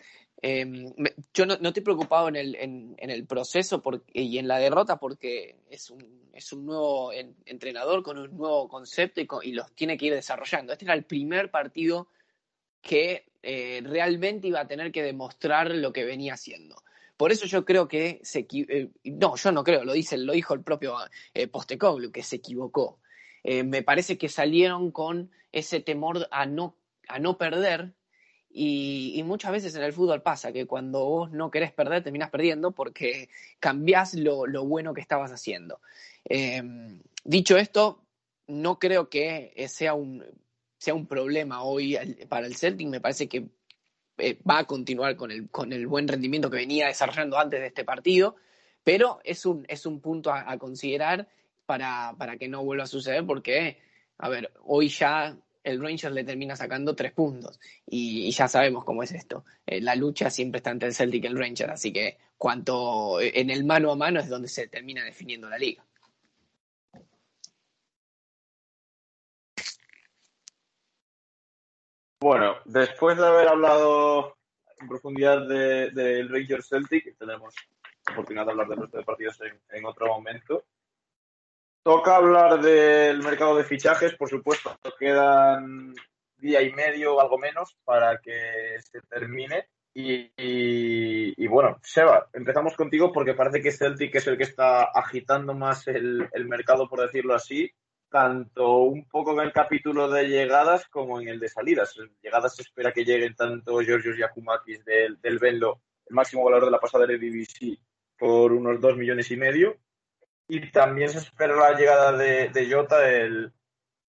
Em, 0.41 0.95
yo 1.35 1.47
no, 1.47 1.57
no, 1.59 1.69
estoy 1.69 1.83
preocupado 1.83 2.29
en 2.29 2.37
el, 2.37 2.55
en, 2.55 2.97
el 2.99 3.27
proceso 3.27 3.83
y 4.13 4.39
en 4.39 4.47
la 4.47 4.59
derrota 4.59 4.97
porque 4.99 5.57
es 5.69 5.91
un, 5.91 6.31
es 6.33 6.53
un 6.53 6.65
nuevo 6.65 7.13
entrenador 7.45 8.05
con 8.05 8.19
un 8.19 8.37
nuevo 8.37 8.69
concepto 8.69 9.21
y, 9.43 9.53
los 9.53 9.73
tiene 9.75 9.99
que 9.99 10.07
ir 10.07 10.15
desarrollando. 10.15 10.73
Este 10.73 10.85
era 10.85 10.95
el 10.95 11.05
primer 11.05 11.51
partido 11.51 12.09
que 12.81 13.27
realmente 13.43 14.47
iba 14.47 14.61
a 14.61 14.69
tener 14.69 14.93
que 14.93 15.03
demostrar 15.03 15.73
lo 15.73 15.93
que 15.93 16.05
venía 16.05 16.35
haciendo. 16.35 16.77
Por 17.19 17.33
eso 17.33 17.47
yo 17.47 17.65
creo 17.65 17.89
que 17.89 18.21
se 18.23 18.47
eh, 18.53 18.91
no, 19.03 19.35
yo 19.35 19.51
no 19.51 19.65
creo, 19.65 19.85
lo 19.85 19.93
dice, 19.93 20.17
lo 20.17 20.33
dijo 20.33 20.55
el 20.55 20.63
propio 20.63 20.95
eh, 21.35 21.49
Postecoglu, 21.49 22.13
que 22.13 22.23
se 22.23 22.37
equivocó. 22.37 23.01
Eh, 23.43 23.65
me 23.65 23.83
parece 23.83 24.17
que 24.17 24.29
salieron 24.29 24.93
con 24.93 25.33
ese 25.51 25.81
temor 25.81 26.29
a 26.31 26.47
no, 26.47 26.77
a 27.09 27.19
no 27.19 27.37
perder 27.37 27.93
y, 28.49 29.21
muchas 29.25 29.51
veces 29.51 29.75
en 29.75 29.83
el 29.83 29.93
fútbol 29.93 30.23
pasa 30.23 30.53
que 30.53 30.67
cuando 30.67 31.05
vos 31.05 31.33
no 31.33 31.51
querés 31.51 31.73
perder, 31.73 32.05
terminás 32.05 32.31
perdiendo 32.31 32.71
porque 32.71 33.29
cambiás 33.59 34.15
lo, 34.15 34.47
lo 34.47 34.65
bueno 34.65 34.95
que 34.95 35.01
estabas 35.01 35.33
haciendo. 35.33 35.81
dicho 37.25 37.57
esto, 37.57 38.05
no 38.47 38.79
creo 38.79 39.11
que 39.11 39.67
sea 39.69 39.95
un, 39.95 40.25
sea 40.79 40.95
un 40.95 41.07
problema 41.07 41.65
hoy 41.65 41.99
para 42.29 42.47
el 42.47 42.55
Celtic. 42.55 42.87
Me 42.89 43.01
parece 43.01 43.29
que 43.29 43.49
eh, 44.19 44.39
va 44.49 44.59
a 44.59 44.65
continuar 44.65 45.17
con 45.17 45.31
el, 45.31 45.49
con 45.49 45.73
el 45.73 45.87
buen 45.87 46.09
rendimiento 46.09 46.51
que 46.51 46.57
venía 46.57 46.89
desarrollando 46.89 47.39
antes 47.39 47.61
de 47.61 47.67
este 47.67 47.85
partido, 47.85 48.37
pero 48.85 49.21
es 49.25 49.47
un, 49.47 49.65
es 49.69 49.87
un 49.87 50.01
punto 50.01 50.33
a, 50.33 50.57
considerar 50.59 51.29
para, 51.67 52.15
para, 52.19 52.37
que 52.37 52.49
no 52.49 52.65
vuelva 52.65 52.85
a 52.85 52.89
suceder 52.89 53.25
porque, 53.27 53.79
a 54.19 54.29
ver, 54.29 54.53
hoy 54.65 54.89
ya 54.89 55.37
el 55.63 55.81
Rangers 55.81 56.15
le 56.15 56.25
termina 56.25 56.57
sacando 56.57 56.95
tres 56.95 57.13
puntos 57.13 57.61
y, 57.87 58.31
ya 58.31 58.49
sabemos 58.49 58.85
cómo 58.85 59.03
es 59.03 59.13
esto. 59.13 59.45
Eh, 59.67 59.81
la 59.81 59.95
lucha 59.95 60.31
siempre 60.31 60.59
está 60.59 60.71
entre 60.71 60.89
el 60.89 60.95
Celtic 60.95 61.25
y 61.25 61.27
el 61.27 61.39
Rangers, 61.39 61.73
así 61.73 61.93
que 61.93 62.19
cuanto 62.37 63.21
en 63.21 63.51
el 63.51 63.65
mano 63.65 63.93
a 63.93 63.97
mano 63.97 64.21
es 64.21 64.29
donde 64.29 64.49
se 64.49 64.69
termina 64.69 65.05
definiendo 65.05 65.49
la 65.49 65.59
liga. 65.59 65.85
Bueno, 72.21 72.57
después 72.65 73.17
de 73.17 73.25
haber 73.25 73.47
hablado 73.47 74.37
en 74.81 74.89
profundidad 74.89 75.47
del 75.47 75.95
de, 75.95 76.27
Rangers 76.29 76.69
Celtic, 76.69 77.17
tenemos 77.17 77.55
oportunidad 78.11 78.45
de 78.47 78.51
hablar 78.51 78.69
del 78.69 78.81
resto 78.81 78.99
de 78.99 79.05
partidos 79.05 79.41
en, 79.71 79.87
otro 79.87 80.09
momento. 80.09 80.65
Toca 81.85 82.17
hablar 82.17 82.61
del 82.61 83.23
mercado 83.23 83.57
de 83.57 83.63
fichajes, 83.63 84.17
por 84.17 84.29
supuesto, 84.29 84.77
quedan 84.99 85.95
día 86.37 86.61
y 86.63 86.73
medio 86.73 87.15
o 87.15 87.21
algo 87.21 87.39
menos 87.39 87.77
para 87.85 88.19
que 88.19 88.77
se 88.81 89.01
termine. 89.03 89.69
Y, 89.95 91.47
bueno, 91.47 91.79
Seba, 91.83 92.29
empezamos 92.33 92.75
contigo 92.77 93.13
porque 93.13 93.35
parece 93.35 93.63
que 93.63 93.73
Celtic 93.73 94.15
es 94.17 94.27
el 94.27 94.37
que 94.37 94.45
está 94.45 94.85
agitando 94.85 95.55
más 95.55 95.87
el 95.87 96.49
mercado, 96.49 96.89
por 96.89 97.01
decirlo 97.01 97.35
así 97.35 97.73
tanto 98.11 98.79
un 98.79 99.09
poco 99.09 99.33
en 99.33 99.47
el 99.47 99.53
capítulo 99.53 100.09
de 100.09 100.29
llegadas 100.29 100.87
como 100.89 101.21
en 101.21 101.29
el 101.29 101.41
de 101.41 101.49
salidas. 101.49 101.97
En 101.99 102.11
llegadas 102.23 102.57
se 102.57 102.63
espera 102.63 102.93
que 102.93 103.05
lleguen 103.05 103.35
tanto 103.35 103.79
Georgios 103.81 104.17
Yakumakis 104.17 104.85
del, 104.85 105.21
del 105.21 105.39
Venlo, 105.39 105.83
el 106.07 106.15
máximo 106.15 106.45
valor 106.45 106.65
de 106.65 106.71
la 106.71 106.81
pasada 106.81 107.07
de 107.07 107.17
BBC, 107.17 107.79
por 108.19 108.53
unos 108.53 108.81
2 108.81 108.97
millones 108.97 109.31
y 109.31 109.37
medio. 109.37 109.77
Y 110.49 110.71
también 110.71 111.11
se 111.11 111.19
espera 111.19 111.55
la 111.55 111.79
llegada 111.79 112.13
de, 112.13 112.49
de 112.49 112.73
Jota, 112.73 113.09
el 113.11 113.53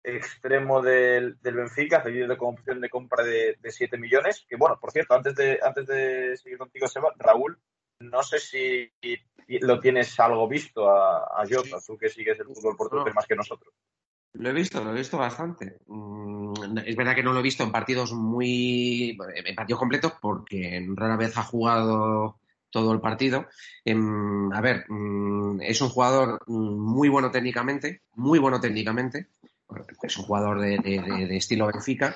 extremo 0.04 0.82
del, 0.82 1.38
del 1.42 1.56
Benfica, 1.56 2.02
cedido 2.02 2.38
con 2.38 2.56
opción 2.56 2.80
de 2.80 2.90
compra 2.90 3.24
de, 3.24 3.58
de 3.60 3.72
7 3.72 3.98
millones. 3.98 4.46
Que 4.48 4.56
bueno, 4.56 4.80
por 4.80 4.92
cierto, 4.92 5.14
antes 5.14 5.36
de, 5.36 5.60
antes 5.62 5.86
de 5.88 6.38
seguir 6.38 6.58
contigo, 6.58 6.88
Seba, 6.88 7.14
Raúl, 7.18 7.60
no 8.00 8.24
sé 8.24 8.40
si 8.40 8.92
lo 9.62 9.80
tienes 9.80 10.20
algo 10.20 10.48
visto 10.48 10.90
a, 10.90 11.42
a 11.42 11.46
Jota, 11.50 11.78
tú 11.86 11.98
que 11.98 12.10
sigues 12.10 12.40
el 12.40 12.46
fútbol 12.46 12.78
portugués 12.78 13.14
más 13.14 13.26
que 13.26 13.36
nosotros. 13.36 13.74
Lo 14.34 14.50
he 14.50 14.54
visto, 14.54 14.84
lo 14.84 14.92
he 14.92 14.98
visto 14.98 15.18
bastante. 15.18 15.80
Mm, 15.88 16.78
es 16.86 16.96
verdad 16.96 17.16
que 17.16 17.24
no 17.24 17.34
lo 17.34 17.40
he 17.40 17.44
visto 17.44 17.64
en 17.64 17.72
partidos 17.72 18.14
muy. 18.14 19.18
en 19.36 19.56
partidos 19.56 19.80
completos 19.80 20.14
porque 20.22 20.86
rara 20.96 21.18
vez 21.18 21.36
ha 21.38 21.44
jugado 21.44 22.40
todo 22.70 22.94
el 22.94 23.02
partido. 23.02 23.48
Em, 23.84 24.52
a 24.54 24.62
ver, 24.62 24.86
mm, 24.88 25.62
es 25.62 25.82
un 25.82 25.90
jugador 25.90 26.42
muy 26.48 27.10
bueno 27.10 27.32
técnicamente, 27.32 28.04
muy 28.14 28.40
bueno 28.40 28.60
técnicamente. 28.60 29.28
Es 30.04 30.18
un 30.18 30.26
jugador 30.26 30.60
de, 30.62 30.78
de 30.78 31.38
estilo 31.38 31.68
Benfica 31.68 32.16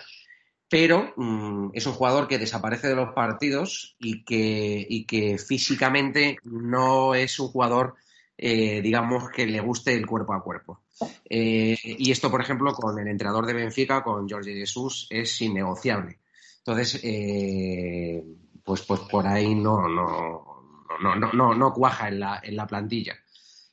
pero 0.74 1.14
mm, 1.16 1.70
es 1.74 1.86
un 1.86 1.94
jugador 1.94 2.28
que 2.28 2.40
desaparece 2.40 2.88
de 2.88 2.96
los 2.96 3.14
partidos 3.14 3.96
y 4.00 4.26
que, 4.26 4.84
y 4.90 5.06
que 5.06 5.38
físicamente 5.38 6.40
no 6.46 7.14
es 7.14 7.40
un 7.40 7.50
jugador, 7.50 7.94
eh, 8.36 8.82
digamos, 8.82 9.30
que 9.30 9.46
le 9.46 9.60
guste 9.60 9.94
el 9.94 10.08
cuerpo 10.08 10.34
a 10.34 10.42
cuerpo. 10.42 10.82
Eh, 11.30 11.78
y 11.84 12.10
esto, 12.12 12.32
por 12.32 12.42
ejemplo, 12.42 12.74
con 12.74 12.98
el 12.98 13.08
entrenador 13.08 13.46
de 13.46 13.54
Benfica, 13.54 14.04
con 14.04 14.28
Jorge 14.28 14.56
Jesús, 14.56 15.06
es 15.12 15.40
innegociable. 15.42 16.18
Entonces, 16.66 17.00
eh, 17.04 18.24
pues, 18.64 18.82
pues 18.82 19.02
por 19.02 19.28
ahí 19.28 19.54
no, 19.54 19.88
no, 19.88 20.88
no, 21.04 21.16
no, 21.34 21.54
no, 21.54 21.72
cuaja 21.72 22.08
en 22.08 22.20
la, 22.20 22.42
en 22.44 22.56
la 22.56 22.66
plantilla. 22.66 23.14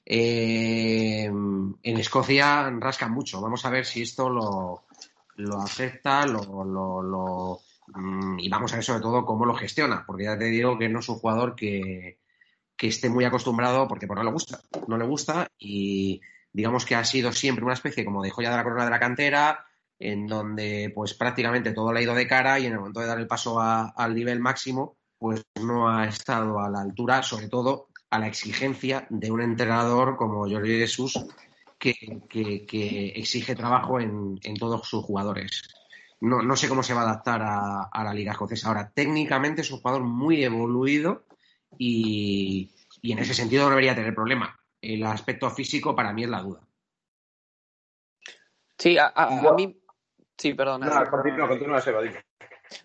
en 0.04 1.78
Escocia 1.82 2.68
rascan 2.78 3.12
mucho. 3.12 3.40
Vamos 3.40 3.64
a 3.64 3.70
ver 3.70 3.86
si 3.86 4.02
esto 4.02 4.28
lo, 4.28 4.84
lo 5.40 5.61
acepta, 5.61 6.26
lo, 6.26 6.64
lo, 6.64 7.61
mm, 7.88 8.38
y 8.38 8.48
vamos 8.48 8.72
a 8.72 8.76
ver 8.76 8.85
sobre 8.85 9.00
todo 9.00 9.24
cómo 9.24 9.44
lo 9.44 9.55
gestiona, 9.55 10.05
porque 10.07 10.24
ya 10.24 10.38
te 10.38 10.46
digo 10.46 10.79
que 10.79 10.88
no 10.88 11.00
es 11.00 11.09
un 11.09 11.16
jugador 11.16 11.55
que, 11.55 12.18
esté 12.79 13.11
muy 13.11 13.26
acostumbrado 13.26 13.87
porque 13.87 14.07
por 14.07 14.16
no 14.16 14.24
le 14.24 14.31
gusta, 14.31 14.59
no 14.88 14.96
le 14.96 15.05
gusta 15.05 15.46
y 15.59 16.22
digamos 16.50 16.87
que 16.87 16.94
ha 16.94 17.05
sido 17.05 17.31
siempre 17.31 17.62
una 17.62 17.74
especie 17.74 18.07
como 18.07 18.22
de 18.22 18.31
joya 18.31 18.50
de 18.50 18.57
la 18.57 18.62
corona 18.62 18.87
de 18.87 18.90
la 18.90 18.98
cantera, 18.98 19.66
en 19.98 20.26
donde 20.26 20.90
pues 20.94 21.12
prácticamente 21.12 21.72
todo 21.72 21.92
le 21.92 22.00
ha 22.00 22.03
ido 22.03 22.14
de 22.14 22.26
cara 22.26 22.59
y 22.59 22.64
en 22.64 22.72
el 22.72 22.79
momento 22.79 23.00
de 23.00 23.07
dar 23.07 23.18
el 23.18 23.26
paso 23.26 23.61
al 23.61 24.14
nivel 24.14 24.40
máximo, 24.40 24.96
pues 25.18 25.42
no 25.62 25.90
ha 25.90 26.07
estado 26.07 26.59
a 26.59 26.70
la 26.70 26.81
altura, 26.81 27.22
sobre 27.22 27.48
todo 27.48 27.88
a 28.09 28.18
la 28.18 28.26
exigencia 28.26 29.07
de 29.11 29.31
un 29.31 29.42
entrenador 29.42 30.16
como 30.16 30.48
Jorge 30.48 30.79
Jesús, 30.79 31.22
que, 31.80 33.12
exige 33.16 33.54
trabajo 33.54 34.00
en, 34.00 34.38
todos 34.58 34.86
sus 34.86 35.04
jugadores. 35.04 35.62
No, 36.20 36.42
no, 36.42 36.54
sé 36.54 36.68
cómo 36.68 36.82
se 36.82 36.92
va 36.94 37.00
a 37.00 37.04
adaptar 37.04 37.40
a, 37.42 38.04
la 38.04 38.14
Liga 38.14 38.32
Escocesa. 38.32 38.68
Ahora, 38.68 38.92
técnicamente 38.94 39.62
es 39.62 39.70
un 39.70 39.80
jugador 39.80 40.02
muy 40.02 40.44
evoluido 40.44 41.24
y, 41.78 42.70
en 43.02 43.18
ese 43.18 43.34
sentido 43.34 43.64
no 43.64 43.70
debería 43.70 43.94
tener 43.94 44.14
problema. 44.14 44.60
El 44.80 45.04
aspecto 45.04 45.50
físico 45.50 45.96
para 45.96 46.12
mí 46.12 46.24
es 46.24 46.28
la 46.30 46.42
duda. 46.42 46.60
Sí, 48.78 48.96
a, 48.98 49.54
mí. 49.56 49.76
Sí, 50.36 50.54
perdón. 50.54 50.82
No, 50.82 51.10
continúa, 51.10 51.48
continúa, 51.48 51.80
Seba, 51.80 52.00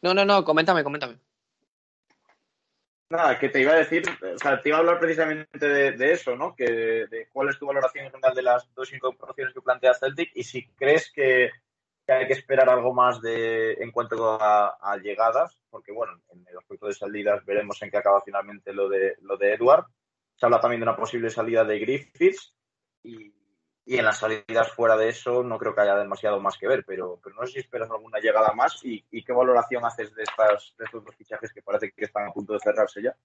No, 0.02 0.14
no, 0.14 0.26
no, 0.26 0.44
coméntame, 0.44 0.84
coméntame. 0.84 1.20
Nada, 3.08 3.38
que 3.38 3.50
te 3.50 3.62
iba 3.62 3.74
a 3.74 3.78
decir, 3.78 4.04
o 4.34 4.40
sea, 4.40 4.60
te 4.60 4.70
iba 4.70 4.78
a 4.78 4.82
hablar 4.82 5.00
precisamente 5.00 5.68
de, 5.68 6.12
eso, 6.12 6.36
¿no? 6.36 6.56
Que 6.56 6.66
de, 6.66 7.28
cuál 7.32 7.50
es 7.50 7.60
tu 7.60 7.68
valoración 7.68 8.06
en 8.06 8.12
general 8.12 8.34
de 8.34 8.42
las 8.42 8.74
dos 8.74 8.92
incorporaciones 8.92 9.54
que 9.54 9.62
plantea 9.62 9.94
Celtic 9.94 10.32
y 10.34 10.44
si 10.44 10.68
crees 10.70 11.12
que, 11.12 11.52
hay 12.08 12.28
que 12.28 12.34
esperar 12.34 12.70
algo 12.70 12.94
más 12.94 13.22
de 13.22 13.74
en 13.74 13.92
cuanto 13.92 14.38
a, 14.42 14.98
llegadas, 15.04 15.60
porque 15.70 15.92
bueno, 15.92 16.20
en 16.30 16.46
el 16.48 16.58
aspecto 16.58 16.88
de 16.88 16.94
salidas 16.94 17.46
veremos 17.46 17.82
en 17.82 17.92
qué 17.92 17.98
acaba 17.98 18.22
finalmente 18.22 18.74
lo 18.74 18.90
de 18.90 19.16
lo 19.22 19.38
de 19.38 19.54
Edward. 19.54 19.86
Se 20.36 20.46
habla 20.46 20.60
también 20.60 20.82
de 20.82 20.88
una 20.88 20.96
posible 20.96 21.30
salida 21.30 21.64
de 21.64 21.80
Griffiths 21.80 22.56
y 23.04 23.35
y 23.86 23.98
en 23.98 24.06
las 24.06 24.18
salidas 24.18 24.72
fuera 24.72 24.98
de 24.98 25.10
eso 25.10 25.44
no 25.44 25.60
creo 25.60 25.76
que 25.76 25.82
haya 25.82 25.96
demasiado 25.96 26.40
más 26.40 26.58
que 26.58 26.68
ver, 26.68 26.84
pero, 26.86 27.20
pero 27.24 27.36
no 27.36 27.46
sé 27.46 27.54
si 27.54 27.60
esperas 27.60 27.90
alguna 27.92 28.20
llegada 28.20 28.52
más 28.54 28.80
y, 28.84 29.04
qué 29.24 29.32
valoración 29.32 29.86
haces 29.86 30.14
de, 30.16 30.24
estas, 30.24 30.74
de 30.78 30.86
estos 30.86 31.06
dos 31.06 31.16
fichajes 31.16 31.54
que 31.54 31.62
parece 31.62 31.92
que 31.92 32.06
están 32.06 32.28
a 32.28 32.34
punto 32.34 32.54
de 32.54 32.60
cerrarse 32.60 33.04
ya. 33.04 33.16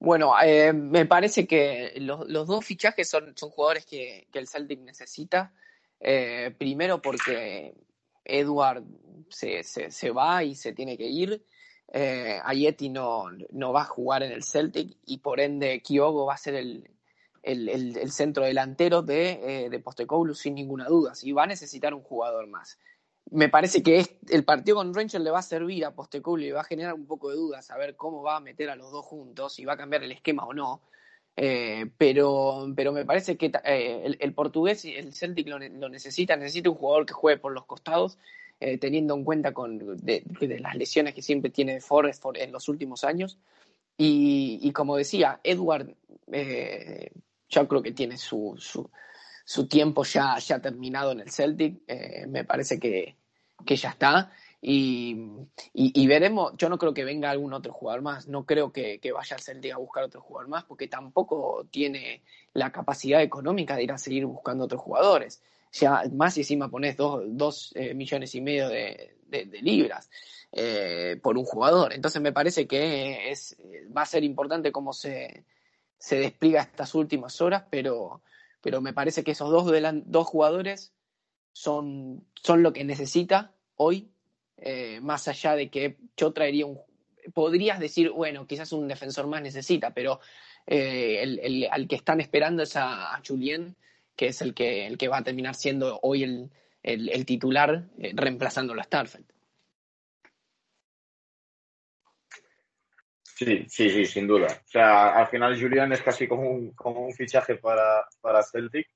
Bueno, 0.00 0.34
eh, 0.42 0.72
me 0.72 1.06
parece 1.06 1.46
que 1.46 1.92
los, 1.96 2.26
dos 2.28 2.64
fichajes 2.64 3.08
son, 3.08 3.36
son 3.36 3.50
jugadores 3.50 3.86
que, 3.86 4.26
el 4.32 4.48
Celtic 4.48 4.80
necesita. 4.80 5.52
Eh, 6.00 6.54
primero 6.56 7.00
porque 7.00 7.74
Edward 8.24 8.84
se, 9.28 9.62
se, 9.62 10.10
va 10.10 10.42
y 10.42 10.56
se 10.56 10.72
tiene 10.72 10.96
que 10.96 11.06
ir. 11.06 11.44
Eh, 11.92 12.38
Ayeti 12.44 12.90
no, 12.90 13.26
no 13.50 13.72
va 13.72 13.82
a 13.82 13.86
jugar 13.86 14.24
en 14.24 14.32
el 14.32 14.42
Celtic 14.42 14.96
y 15.06 15.18
por 15.18 15.40
ende 15.40 15.82
Kyogo 15.82 16.26
va 16.26 16.34
a 16.34 16.38
ser 16.38 16.54
el, 16.54 16.90
el, 17.42 18.10
centro 18.10 18.44
delantero 18.44 19.02
de, 19.02 19.64
eh, 19.64 19.70
de 19.70 19.80
Postecoglou 19.80 20.34
sin 20.34 20.54
ninguna 20.54 20.86
duda. 20.86 21.14
Si 21.14 21.32
va 21.32 21.44
a 21.44 21.46
necesitar 21.46 21.94
un 21.94 22.02
jugador 22.02 22.46
más. 22.46 22.78
Me 23.30 23.48
parece 23.48 23.82
que 23.82 24.18
el 24.30 24.44
partido 24.44 24.76
con 24.76 24.94
Rangers 24.94 25.22
le 25.22 25.30
va 25.30 25.40
a 25.40 25.42
servir 25.42 25.84
a 25.84 25.94
Postecoglou 25.94 26.46
y 26.46 26.50
va 26.50 26.62
a 26.62 26.64
generar 26.64 26.94
un 26.94 27.06
poco 27.06 27.30
de 27.30 27.36
dudas 27.36 27.66
saber 27.66 27.96
cómo 27.96 28.22
va 28.22 28.36
a 28.36 28.40
meter 28.40 28.70
a 28.70 28.76
los 28.76 28.90
dos 28.90 29.04
juntos, 29.04 29.54
si 29.54 29.64
va 29.64 29.74
a 29.74 29.76
cambiar 29.76 30.02
el 30.02 30.12
esquema 30.12 30.44
o 30.44 30.54
no. 30.54 30.80
Eh, 31.36 31.86
pero, 31.96 32.66
pero 32.74 32.92
me 32.92 33.04
parece 33.04 33.36
que 33.36 33.52
eh, 33.64 34.16
el, 34.18 34.34
portugués 34.34 34.84
y 34.84 34.94
el 34.96 35.14
Celtic 35.14 35.46
lo, 35.46 35.88
necesita, 35.88 36.36
necesita 36.36 36.70
un 36.70 36.76
jugador 36.76 37.06
que 37.06 37.12
juegue 37.12 37.38
por 37.38 37.52
los 37.52 37.64
costados, 37.64 38.18
teniendo 38.80 39.14
en 39.14 39.22
cuenta 39.22 39.52
con, 39.54 39.96
de, 39.98 40.24
las 40.58 40.74
lesiones 40.74 41.14
que 41.14 41.22
siempre 41.22 41.48
tiene 41.48 41.80
Forrest 41.80 42.24
en 42.34 42.50
los 42.50 42.68
últimos 42.68 43.04
años. 43.04 43.38
Y, 43.96 44.58
y 44.62 44.72
como 44.72 44.96
decía, 44.96 45.38
Edward 45.44 45.94
yo 47.48 47.66
creo 47.66 47.82
que 47.82 47.92
tiene 47.92 48.16
su, 48.16 48.56
su, 49.44 49.66
tiempo 49.66 50.04
ya, 50.04 50.38
ya 50.38 50.60
terminado 50.60 51.12
en 51.12 51.20
el 51.20 51.30
Celtic. 51.30 51.82
Eh, 51.86 52.26
me 52.26 52.44
parece 52.44 52.78
que, 52.78 53.16
ya 53.66 53.90
está. 53.90 54.32
Y, 54.60 55.16
y, 55.72 56.06
veremos, 56.08 56.52
yo 56.56 56.68
no 56.68 56.78
creo 56.78 56.92
que 56.92 57.04
venga 57.04 57.30
algún 57.30 57.52
otro 57.52 57.72
jugador 57.72 58.02
más, 58.02 58.26
no 58.26 58.44
creo 58.44 58.72
que, 58.72 59.00
vaya 59.14 59.36
al 59.36 59.42
Celtic 59.42 59.72
a 59.72 59.78
buscar 59.78 60.02
otro 60.04 60.20
jugador 60.20 60.48
más, 60.48 60.64
porque 60.64 60.88
tampoco 60.88 61.66
tiene 61.70 62.22
la 62.54 62.72
capacidad 62.72 63.22
económica 63.22 63.76
de 63.76 63.84
ir 63.84 63.92
a 63.92 63.98
seguir 63.98 64.26
buscando 64.26 64.64
otros 64.64 64.82
jugadores. 64.82 65.42
Ya 65.72 66.02
más 66.12 66.36
y 66.36 66.40
encima 66.40 66.70
pones 66.70 66.96
dos, 66.96 67.22
dos 67.28 67.72
eh, 67.76 67.94
millones 67.94 68.34
y 68.34 68.40
medio 68.40 68.68
de, 68.68 69.14
libras 69.60 70.10
eh, 70.50 71.20
por 71.22 71.38
un 71.38 71.44
jugador. 71.44 71.92
Entonces 71.92 72.20
me 72.20 72.32
parece 72.32 72.66
que 72.66 73.30
es, 73.30 73.56
va 73.96 74.02
a 74.02 74.06
ser 74.06 74.24
importante 74.24 74.72
cómo 74.72 74.92
se, 74.92 75.44
se 75.98 76.16
despliega 76.16 76.62
estas 76.62 76.94
últimas 76.94 77.40
horas, 77.40 77.64
pero, 77.70 78.22
pero 78.60 78.80
me 78.80 78.92
parece 78.92 79.24
que 79.24 79.32
esos 79.32 79.50
dos, 79.50 79.70
dos 80.06 80.26
jugadores 80.26 80.92
son, 81.52 82.24
son 82.34 82.62
lo 82.62 82.72
que 82.72 82.84
necesita 82.84 83.52
hoy, 83.76 84.10
eh, 84.56 85.00
más 85.00 85.28
allá 85.28 85.56
de 85.56 85.68
que 85.68 85.96
yo 86.16 86.32
traería 86.32 86.66
un... 86.66 86.80
Podrías 87.34 87.78
decir, 87.78 88.10
bueno, 88.10 88.46
quizás 88.46 88.72
un 88.72 88.88
defensor 88.88 89.26
más 89.26 89.42
necesita, 89.42 89.92
pero 89.92 90.20
eh, 90.66 91.20
el, 91.22 91.68
al 91.70 91.86
que 91.86 91.96
están 91.96 92.20
esperando 92.20 92.62
es 92.62 92.76
a, 92.76 93.20
Julien, 93.26 93.76
que 94.16 94.28
es 94.28 94.40
el 94.40 94.54
que, 94.54 94.86
el 94.86 94.98
que 94.98 95.08
va 95.08 95.18
a 95.18 95.24
terminar 95.24 95.54
siendo 95.54 95.98
hoy 96.02 96.22
el, 96.22 96.50
el, 96.82 97.26
titular, 97.26 97.84
eh, 97.98 98.12
reemplazando 98.14 98.72
a 98.74 98.82
Starfeld. 98.82 99.26
Sí, 103.38 103.66
sí, 103.68 103.88
sí, 103.88 104.04
sin 104.04 104.26
duda. 104.26 104.48
O 104.48 104.68
sea, 104.68 105.10
al 105.10 105.28
final 105.28 105.56
Julian 105.60 105.92
es 105.92 106.02
casi 106.02 106.26
como 106.26 106.50
un, 106.50 106.72
como 106.72 107.06
un 107.06 107.14
fichaje 107.14 107.54
para, 107.54 108.04
para 108.20 108.42
Celtic. 108.42 108.88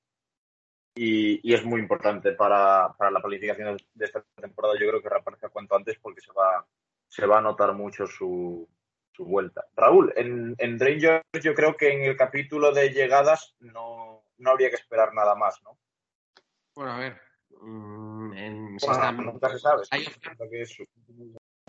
y, 0.95 1.53
es 1.53 1.63
muy 1.63 1.79
importante 1.79 2.33
para, 2.33 2.93
la 2.99 3.21
planificación 3.21 3.77
de 3.93 4.05
esta 4.05 4.21
temporada. 4.35 4.73
Yo 4.77 4.89
creo 4.89 5.01
que 5.01 5.07
reaparezca 5.07 5.47
cuanto 5.47 5.77
antes 5.77 5.97
porque 5.97 6.19
se 6.19 6.33
va, 6.33 6.67
se 7.07 7.25
va 7.25 7.37
a 7.37 7.41
notar 7.41 7.73
mucho 7.73 8.05
su, 8.05 8.67
su 9.13 9.23
vuelta. 9.23 9.65
Raúl, 9.77 10.11
en, 10.17 10.55
en, 10.57 10.77
Rangers 10.77 11.23
yo 11.41 11.55
creo 11.55 11.77
que 11.77 11.93
en 11.93 12.01
el 12.01 12.17
capítulo 12.17 12.73
de 12.73 12.89
llegadas 12.89 13.55
no, 13.61 14.25
no 14.39 14.49
habría 14.49 14.69
que 14.69 14.75
esperar 14.75 15.13
nada 15.13 15.35
más, 15.35 15.63
¿no? 15.63 15.77
Bueno, 16.75 16.91
a 16.91 16.99
ver. 16.99 17.21
Mm, 17.61 18.33
en, 18.33 18.75
nunca 18.75 19.49
se 19.49 19.59
sabe. 19.59 19.83
Hay, 19.91 20.05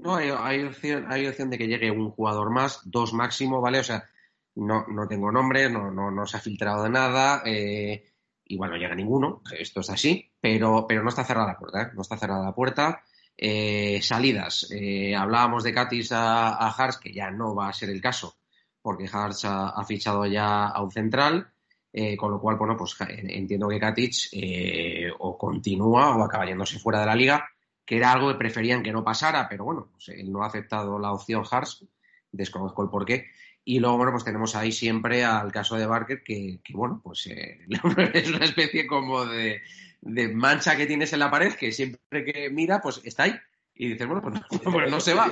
no, 0.04 0.16
hay, 0.16 0.62
opción, 0.62 1.06
hay 1.08 1.26
opción 1.26 1.48
de 1.48 1.56
que 1.56 1.66
llegue 1.66 1.90
un 1.90 2.10
jugador 2.10 2.50
más, 2.50 2.82
dos 2.84 3.14
máximo, 3.14 3.62
¿vale? 3.62 3.78
O 3.78 3.84
sea, 3.84 4.08
no, 4.54 4.84
no 4.86 5.08
tengo 5.08 5.32
nombre, 5.32 5.70
no, 5.70 5.90
no, 5.90 6.10
no 6.10 6.26
se 6.26 6.36
ha 6.36 6.40
filtrado 6.40 6.84
de 6.84 6.90
nada. 6.90 7.42
Eh, 7.46 8.04
y 8.44 8.56
bueno, 8.58 8.76
llega 8.76 8.94
ninguno, 8.94 9.42
esto 9.58 9.80
es 9.80 9.88
así, 9.88 10.30
pero, 10.38 10.84
pero 10.86 11.02
no 11.02 11.08
está 11.08 11.24
cerrada 11.24 11.52
la 11.52 11.58
puerta, 11.58 11.82
¿eh? 11.82 11.90
no 11.94 12.02
está 12.02 12.18
cerrada 12.18 12.44
la 12.44 12.54
puerta. 12.54 13.02
Eh, 13.36 14.00
salidas, 14.02 14.68
eh, 14.70 15.16
hablábamos 15.16 15.64
de 15.64 15.72
Katis 15.72 16.12
a, 16.12 16.68
a 16.68 16.90
que 17.02 17.12
ya 17.12 17.30
no 17.30 17.54
va 17.54 17.68
a 17.68 17.72
ser 17.72 17.88
el 17.88 18.02
caso, 18.02 18.36
porque 18.82 19.08
Hars 19.10 19.46
ha, 19.46 19.82
fichado 19.84 20.26
ya 20.26 20.66
a 20.66 20.82
un 20.82 20.90
central, 20.90 21.50
con 22.18 22.30
lo 22.30 22.40
cual, 22.40 22.56
bueno, 22.56 22.76
pues 22.76 22.94
entiendo 23.08 23.68
que 23.68 23.80
Katic 23.80 24.12
o 25.18 25.38
continúa 25.38 26.14
o 26.16 26.24
acaba 26.24 26.44
yéndose 26.44 26.78
fuera 26.78 27.00
de 27.00 27.06
la 27.06 27.14
liga, 27.14 27.48
que 27.84 27.96
era 27.96 28.12
algo 28.12 28.28
que 28.28 28.38
preferían 28.38 28.82
que 28.82 28.92
no 28.92 29.04
pasara, 29.04 29.48
pero 29.48 29.64
bueno, 29.64 29.88
pues 29.92 30.08
él 30.08 30.32
no 30.32 30.42
ha 30.42 30.46
aceptado 30.46 30.98
la 30.98 31.12
opción 31.12 31.44
Hars, 31.50 31.84
desconozco 32.30 32.82
el 32.82 32.90
porqué, 32.90 33.30
y 33.64 33.78
luego, 33.78 33.96
bueno, 33.96 34.12
pues 34.12 34.24
tenemos 34.24 34.54
ahí 34.54 34.72
siempre 34.72 35.24
al 35.24 35.50
caso 35.50 35.76
de 35.76 35.86
Barker, 35.86 36.22
que, 36.22 36.60
bueno, 36.70 37.00
pues 37.02 37.26
eh, 37.26 37.60
es 38.14 38.28
una 38.28 38.44
especie 38.44 38.86
como 38.86 39.24
de, 39.24 39.62
mancha 40.34 40.76
que 40.76 40.86
tienes 40.86 41.12
en 41.14 41.20
la 41.20 41.30
pared, 41.30 41.54
que 41.54 41.72
siempre 41.72 42.24
que 42.24 42.50
mira, 42.50 42.80
pues 42.80 43.00
está 43.04 43.24
ahí. 43.24 43.34
Y 43.76 43.88
dices, 43.88 44.06
bueno, 44.06 44.22
pues, 44.22 44.40
pues 44.64 44.90
no, 44.90 45.00
se 45.00 45.14
va. 45.14 45.30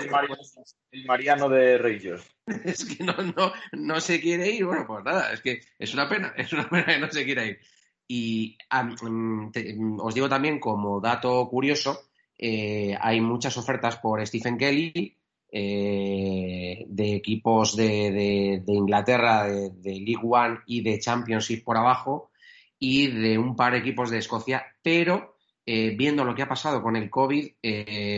El, 0.91 1.07
Mariano 1.07 1.49
de 1.49 1.79
Reyes. 1.79 2.23
Es 2.65 2.85
que 2.85 3.05
no, 3.05 3.15
no, 3.37 3.53
no 3.73 4.01
se 4.01 4.21
quiere 4.21 4.51
ir. 4.51 4.65
Bueno, 4.65 4.85
pues 4.87 5.05
nada, 5.05 5.33
es 5.33 5.41
que 5.43 5.61
es 5.79 5.95
una 5.95 6.09
pena, 6.09 6.35
es 6.37 6.53
una 6.53 6.69
pena 6.69 6.87
que 6.87 6.99
no 6.99 7.11
se 7.11 7.25
quiera 7.25 7.45
ir. 7.45 7.61
Y 8.09 8.59
os 8.71 10.15
digo 10.15 10.29
también, 10.29 10.59
como 10.59 11.01
dato 11.01 11.49
curioso, 11.49 12.11
eh, 12.44 12.98
hay 13.00 13.20
muchas 13.20 13.57
ofertas 13.57 13.98
por 13.98 14.26
Stephen 14.26 14.59
Kelly 14.59 15.16
eh, 15.48 16.85
de 16.88 17.14
equipos 17.14 17.76
de, 17.76 18.61
Inglaterra, 18.66 19.46
de, 19.46 19.70
League 19.85 20.18
One 20.24 20.59
y 20.66 20.83
de 20.83 20.98
Championship 20.98 21.62
por 21.62 21.76
abajo, 21.76 22.33
y 22.81 23.07
de 23.07 23.38
un 23.38 23.55
par 23.55 23.74
de 23.74 23.78
equipos 23.78 24.11
de 24.11 24.18
Escocia, 24.18 24.66
pero 24.83 25.37
eh, 25.64 25.94
viendo 25.96 26.24
lo 26.24 26.35
que 26.35 26.42
ha 26.42 26.48
pasado 26.48 26.83
con 26.83 26.96
el 26.96 27.11
COVID, 27.11 27.48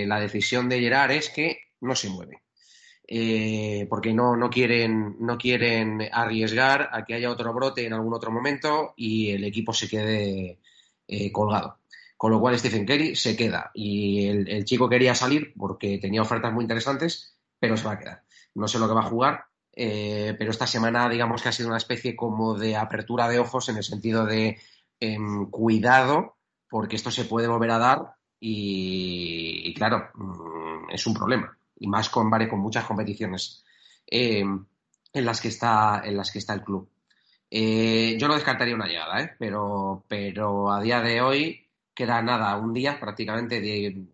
la 0.07 0.21
decisión 0.21 0.71
de 0.71 0.81
Gerard 0.81 1.11
es 1.11 1.29
que 1.29 1.59
no 1.83 1.95
se 1.95 2.09
mueve. 2.09 2.41
porque 3.91 4.15
no 4.15 4.49
quieren 4.49 6.09
arriesgar 6.13 6.89
a 6.93 7.05
que 7.05 7.13
haya 7.13 7.31
otro 7.31 7.53
brote 7.53 7.85
en 7.85 7.93
algún 7.93 8.15
otro 8.15 8.31
momento 8.31 8.95
y 8.97 9.33
el 9.33 9.45
equipo 9.45 9.75
se 9.75 9.87
quede 9.87 10.61
colgado. 11.31 11.84
Con 12.25 12.33
lo 12.33 12.41
cual 12.41 12.59
Stephen 12.59 12.87
Kelly 12.87 13.15
se 13.17 13.37
queda. 13.37 13.71
Y 13.75 14.27
el, 14.29 14.65
chico 14.65 14.89
quería 14.89 15.15
salir 15.15 15.53
porque 15.59 15.99
tenía 15.99 16.23
ofertas 16.23 16.55
muy 16.55 16.65
interesantes, 16.65 17.37
pero 17.61 17.77
se 17.77 17.85
va 17.85 17.93
a 17.93 17.99
quedar. 17.99 18.23
No 18.55 18.67
sé 18.67 18.79
lo 18.79 18.89
que 18.89 18.95
va 18.95 19.03
a 19.03 19.11
jugar, 19.11 19.45
eh, 19.75 20.35
pero 20.39 20.51
esta 20.51 20.67
semana 20.67 21.07
digamos 21.11 21.43
que 21.43 21.51
ha 21.51 21.53
sido 21.53 21.69
una 21.69 21.77
especie 21.77 22.17
como 22.17 22.55
de 22.55 22.77
apertura 22.77 23.29
de 23.29 23.41
ojos 23.41 23.69
en 23.69 23.77
el 23.77 23.85
sentido 23.85 24.25
de 24.25 24.59
em, 25.01 25.51
cuidado, 25.51 26.39
porque 26.71 26.97
esto 26.97 27.11
se 27.11 27.27
puede 27.27 27.47
volver 27.47 27.73
a 27.73 27.79
dar 27.79 28.15
y, 28.41 29.75
claro, 29.75 30.09
mm, 30.15 30.93
es 30.93 31.07
un 31.07 31.13
problema. 31.13 31.55
Y 31.79 31.89
más 31.89 32.09
con, 32.09 32.31
vale, 32.31 32.49
con 32.49 32.59
muchas 32.59 32.87
competiciones 32.87 33.67
em, 34.07 34.65
en, 35.13 35.25
las 35.27 35.43
que 35.43 35.49
está, 35.49 36.01
en 36.03 36.17
las 36.17 36.31
que 36.31 36.39
está 36.39 36.55
el 36.55 36.63
club. 36.63 36.89
Eh, 37.51 38.17
yo 38.19 38.29
no 38.29 38.35
descartaría 38.35 38.75
una 38.75 38.87
llegada, 38.87 39.21
¿eh? 39.21 39.37
pero, 39.39 40.07
pero 40.09 40.73
a 40.73 40.81
día 40.81 41.03
de 41.03 41.21
hoy 41.21 41.64
queda 41.95 42.21
nada, 42.23 42.57
un 42.57 42.73
día 42.75 42.99
prácticamente 42.99 43.61
de 43.61 44.05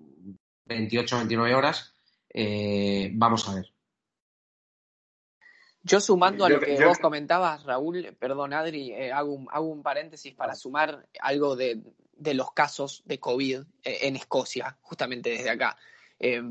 28 0.66 1.16
29 1.16 1.54
horas. 1.54 1.94
Eh, 2.32 3.10
vamos 3.14 3.48
a 3.48 3.54
ver. 3.56 3.72
Yo 5.82 5.98
sumando 5.98 6.44
a 6.44 6.50
lo 6.50 6.60
que 6.60 6.84
vos 6.84 6.98
comentabas, 6.98 7.64
Raúl, 7.64 8.14
perdón, 8.18 8.52
Adri, 8.52 8.92
eh, 8.92 9.12
hago, 9.12 9.32
un, 9.32 9.48
hago, 9.50 9.66
un, 9.66 9.82
paréntesis 9.82 10.34
para 10.34 10.54
sumar 10.54 11.06
algo 11.20 11.56
de, 11.56 11.80
los 12.34 12.52
casos 12.52 13.02
de 13.06 13.18
COVID 13.18 13.62
eh, 13.82 13.98
en 14.02 14.16
Escocia, 14.16 14.76
justamente 14.82 15.30
desde 15.30 15.48
acá. 15.48 15.78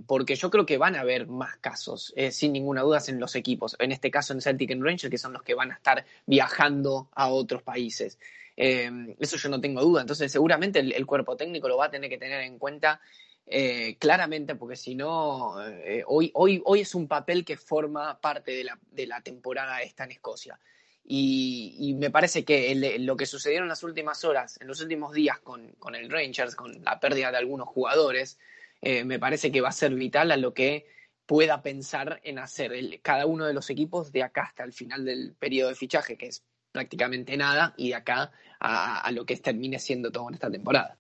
porque 0.08 0.36
yo 0.36 0.50
creo 0.50 0.66
que 0.66 0.80
van 0.80 0.96
a 0.96 1.02
haber 1.02 1.28
más 1.28 1.58
casos, 1.58 2.12
sin 2.32 2.54
ninguna 2.54 2.82
duda, 2.82 3.00
en 3.08 3.20
los 3.20 3.36
equipos. 3.36 3.76
En 3.78 3.92
este 3.92 4.10
caso 4.10 4.34
en 4.34 4.42
Celtic 4.42 4.72
and 4.72 4.84
Rangers, 4.84 5.12
que 5.12 5.20
son 5.20 5.34
los 5.34 5.44
que 5.44 5.54
van 5.54 5.72
a 5.72 5.76
estar 5.76 6.04
viajando 6.26 7.08
a 7.14 7.30
otros 7.30 7.62
países. 7.62 8.18
Em, 8.62 9.16
eso 9.20 9.38
yo 9.38 9.48
no 9.48 9.62
tengo 9.62 9.82
duda. 9.82 10.02
Entonces, 10.02 10.30
seguramente 10.30 10.80
el, 10.80 11.06
cuerpo 11.06 11.38
técnico 11.38 11.70
lo 11.70 11.78
va 11.78 11.86
a 11.86 11.92
tener 11.92 12.10
que 12.10 12.18
tener 12.18 12.42
en 12.42 12.60
cuenta 12.60 13.00
eh, 13.46 13.96
claramente, 13.98 14.56
porque 14.56 14.76
si 14.76 14.96
no, 14.96 15.66
eh, 15.66 16.04
hoy, 16.06 16.30
hoy, 16.34 16.62
hoy 16.66 16.82
es 16.82 16.94
un 16.94 17.08
papel 17.08 17.46
que 17.46 17.56
forma 17.56 18.20
parte 18.20 18.52
de 18.52 18.66
la, 18.66 18.78
de 18.92 19.08
la 19.08 19.22
temporada 19.22 19.82
esta 19.82 20.04
en 20.04 20.12
Escocia. 20.12 20.60
Y, 21.06 21.96
me 21.98 22.12
parece 22.12 22.44
que 22.44 22.98
lo 23.00 23.16
que 23.16 23.26
sucedió 23.26 23.60
en 23.60 23.70
las 23.70 23.82
últimas 23.84 24.26
horas, 24.26 24.60
en 24.60 24.68
los 24.68 24.82
últimos 24.82 25.14
días 25.14 25.40
con, 25.40 25.70
con 25.80 25.96
el 25.96 26.10
Rangers, 26.10 26.54
con 26.54 26.84
la 26.84 27.00
pérdida 27.00 27.32
de 27.32 27.38
algunos 27.38 27.70
jugadores, 27.70 28.38
eh, 28.82 29.06
me 29.06 29.20
parece 29.20 29.54
que 29.54 29.62
va 29.62 29.70
a 29.70 29.72
ser 29.72 29.96
vital 29.96 30.32
a 30.32 30.38
lo 30.38 30.54
que 30.54 30.86
pueda 31.26 31.62
pensar 31.62 32.20
en 32.26 32.40
hacer 32.40 32.74
cada 33.02 33.26
uno 33.26 33.46
de 33.46 33.54
los 33.54 33.70
equipos 33.70 34.12
de 34.12 34.24
acá 34.24 34.44
hasta 34.44 34.66
el 34.66 34.74
final 34.74 35.06
del 35.06 35.34
periodo 35.40 35.70
de 35.70 35.76
fichaje, 35.76 36.18
que 36.18 36.28
es 36.28 36.44
prácticamente 36.72 37.36
nada, 37.38 37.74
y 37.78 37.90
de 37.90 37.96
acá 37.96 38.32
a, 38.60 39.10
lo 39.12 39.26
que 39.26 39.38
termine 39.38 39.80
siendo 39.80 40.12
todo 40.12 40.28
en 40.30 40.36
esta 40.36 40.52
temporada. 40.52 40.98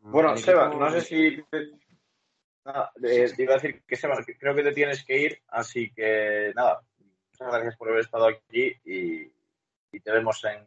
Bueno, 0.00 0.36
Seba, 0.36 0.68
no 0.68 0.90
sé 0.90 1.00
si 1.02 1.44
nada, 2.64 2.92
te 3.00 3.42
iba 3.42 3.54
a 3.54 3.58
decir 3.58 3.82
que 3.86 3.96
Seba, 3.96 4.18
creo 4.38 4.54
que 4.54 4.62
te 4.62 4.72
tienes 4.72 5.04
que 5.04 5.18
ir, 5.18 5.42
así 5.48 5.90
que 5.92 6.52
nada, 6.54 6.82
muchas 6.98 7.48
gracias 7.52 7.76
por 7.76 7.88
haber 7.88 8.00
estado 8.00 8.26
aquí 8.26 8.74
y, 8.84 9.30
te 10.00 10.12
vemos 10.12 10.44
en, 10.44 10.66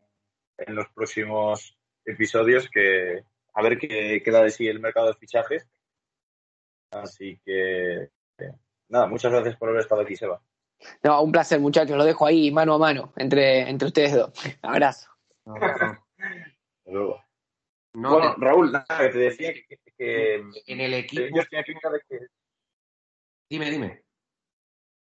en, 0.57 0.75
los 0.75 0.89
próximos 0.89 1.77
episodios 2.03 2.69
que 2.69 3.23
a 3.53 3.61
ver 3.61 3.77
qué 3.77 4.21
queda 4.23 4.43
de 4.43 4.49
sí 4.49 4.67
el 4.67 4.79
mercado 4.79 5.07
de 5.07 5.15
fichajes. 5.15 5.67
Así 6.91 7.39
que 7.45 8.09
nada, 8.89 9.07
muchas 9.07 9.31
gracias 9.31 9.55
por 9.55 9.69
haber 9.69 9.81
estado 9.81 10.01
aquí, 10.01 10.15
Seba. 10.15 10.41
No, 11.03 11.21
un 11.21 11.31
placer, 11.31 11.59
muchachos. 11.59 11.97
Lo 11.97 12.05
dejo 12.05 12.25
ahí 12.25 12.51
mano 12.51 12.73
a 12.73 12.77
mano 12.77 13.13
entre, 13.17 13.69
entre 13.69 13.87
ustedes 13.87 14.13
dos. 14.13 14.31
Abrazo. 14.61 15.09
bueno, 17.93 18.35
Raúl, 18.37 18.71
te 18.87 19.17
decía 19.17 19.53
que, 19.97 20.43
en 20.65 20.81
el 20.81 20.93
equipo. 20.93 21.23
Dime, 23.49 23.69
dime. 23.69 24.03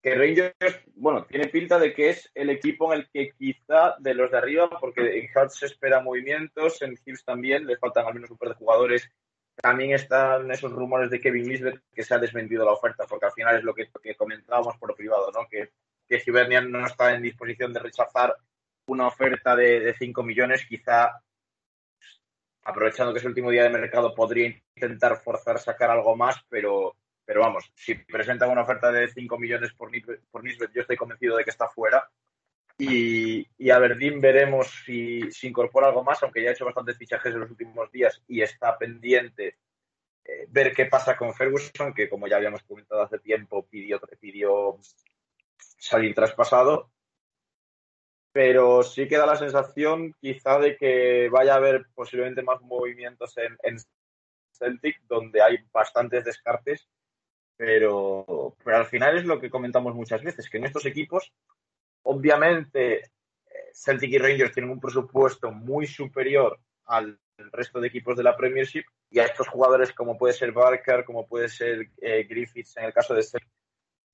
Que 0.01 0.15
Rangers, 0.15 0.55
bueno, 0.95 1.27
tiene 1.27 1.49
pinta 1.49 1.79
de 1.79 1.93
que 1.93 2.11
es 2.11 2.31
el 2.35 2.51
equipo 2.51 2.93
en 2.93 3.01
el 3.01 3.11
que 3.11 3.33
quizá 3.33 3.97
de 3.99 4.15
los 4.15 4.31
de 4.31 4.39
arriba, 4.39 4.71
porque 4.81 5.19
en 5.19 5.27
Hearts 5.29 5.59
se 5.59 5.67
espera 5.67 6.01
movimientos, 6.01 6.81
en 6.83 6.97
Hills 7.05 7.25
también, 7.25 7.67
le 7.67 7.79
faltan 7.79 8.07
al 8.07 8.15
menos 8.15 8.31
un 8.31 8.39
par 8.39 8.51
de 8.51 8.55
jugadores 8.55 9.11
también 9.61 9.93
están 9.93 10.51
esos 10.51 10.73
rumores 10.73 11.11
de 11.11 11.21
Kevin 11.21 11.49
Lisbeth 11.49 11.83
que 11.93 12.03
se 12.03 12.15
ha 12.15 12.19
desvendido 12.19 12.65
la 12.65 12.73
oferta, 12.73 13.07
porque 13.07 13.27
al 13.27 13.33
final 13.33 13.57
es 13.57 13.65
lo 13.65 13.75
que, 13.75 13.89
comentábamos 14.17 14.77
por 14.79 14.95
privado, 14.95 15.31
¿no? 15.33 15.47
Que, 15.49 15.71
que 16.07 16.23
Hibernian 16.25 16.71
no 16.71 16.87
está 16.87 17.15
en 17.15 17.23
disposición 17.23 17.73
de 17.73 17.81
rechazar 17.81 18.37
una 18.87 19.07
oferta 19.07 19.55
de, 19.57 19.95
5 19.99 20.23
millones, 20.23 20.65
quizá 20.67 21.21
aprovechando 22.63 23.13
que 23.13 23.19
es 23.19 23.25
el 23.25 23.31
último 23.31 23.51
día 23.51 23.65
de 23.65 23.71
mercado, 23.71 24.15
podría 24.15 24.55
intentar 24.75 25.21
forzar 25.23 25.59
sacar 25.59 25.91
algo 25.91 26.17
más, 26.17 26.37
pero, 26.49 26.97
pero 27.25 27.41
vamos, 27.41 27.71
si 27.75 27.95
presentan 27.95 28.51
una 28.51 28.63
oferta 28.63 28.93
de 28.93 29.09
5 29.09 29.39
millones 29.39 29.73
por, 29.73 29.91
por 30.31 30.43
yo 30.47 30.81
estoy 30.81 30.97
convencido 30.97 31.37
de 31.37 31.45
que 31.45 31.51
está 31.51 31.69
fuera. 31.69 32.09
Y, 32.79 33.45
y 33.59 33.71
a 33.71 33.79
Verdín 33.81 34.21
veremos 34.21 34.69
si, 34.85 35.31
si, 35.33 35.49
incorpora 35.49 35.89
algo 35.89 36.05
más, 36.05 36.23
aunque 36.23 36.43
ya 36.43 36.51
ha 36.51 36.53
hecho 36.53 36.65
bastantes 36.65 36.97
fichajes 36.97 37.35
en 37.35 37.41
los 37.41 37.51
últimos 37.51 37.91
días 37.91 38.23
y 38.29 38.41
está 38.41 38.79
pendiente 38.79 39.59
eh, 40.25 40.47
ver 40.49 40.73
qué 40.73 40.87
pasa 40.87 41.17
con 41.17 41.35
Ferguson, 41.35 41.93
que 41.93 42.09
como 42.09 42.29
ya 42.29 42.37
habíamos 42.37 42.63
comentado 42.63 43.03
hace 43.03 43.19
tiempo, 43.19 43.67
pidió, 43.67 44.01
pidió 44.21 44.79
salir 45.59 46.15
traspasado. 46.15 46.91
Pero 48.31 48.85
sí 48.85 49.09
queda 49.09 49.27
la 49.27 49.37
sensación 49.37 50.15
quizá 50.21 50.59
de 50.59 50.77
que 50.77 51.29
vaya 51.31 51.55
a 51.55 51.57
haber 51.57 51.87
posiblemente 51.95 52.43
más 52.43 52.61
movimientos 52.61 53.37
en, 53.39 53.57
en 53.63 53.79
Celtic, 54.53 55.01
donde 55.09 55.43
hay 55.43 55.59
bastantes 55.73 56.25
descartes, 56.25 56.89
pero, 57.57 58.55
pero 58.63 58.77
al 58.77 58.87
final 58.87 59.17
es 59.17 59.25
lo 59.25 59.41
que 59.41 59.51
comentamos 59.51 59.95
muchas 59.95 60.23
veces, 60.23 60.49
que 60.49 60.59
en 60.59 60.67
estos 60.67 60.87
equipos 60.87 61.33
obviamente 62.09 62.97
eh, 62.97 63.71
Celtic 63.73 64.11
y 64.13 64.19
Rangers 64.19 64.53
tienen 64.53 64.71
un 64.71 64.81
presupuesto 64.81 65.53
muy 65.53 65.87
superior 65.87 66.59
al 66.87 67.19
resto 67.53 67.81
de 67.81 67.89
equipos 67.89 68.17
de 68.17 68.23
la 68.23 68.37
Premiership 68.37 68.85
y 69.11 69.19
a 69.19 69.25
estos 69.25 69.47
jugadores 69.49 69.93
como 69.93 70.17
puede 70.17 70.33
ser 70.33 70.53
Barker, 70.53 71.05
como 71.05 71.27
puede 71.27 71.49
ser 71.49 71.91
eh, 71.99 72.25
Griffiths 72.25 72.79
en 72.79 72.85
el 72.85 72.95
caso 72.95 73.15
de 73.15 73.23
Celtic, 73.23 73.51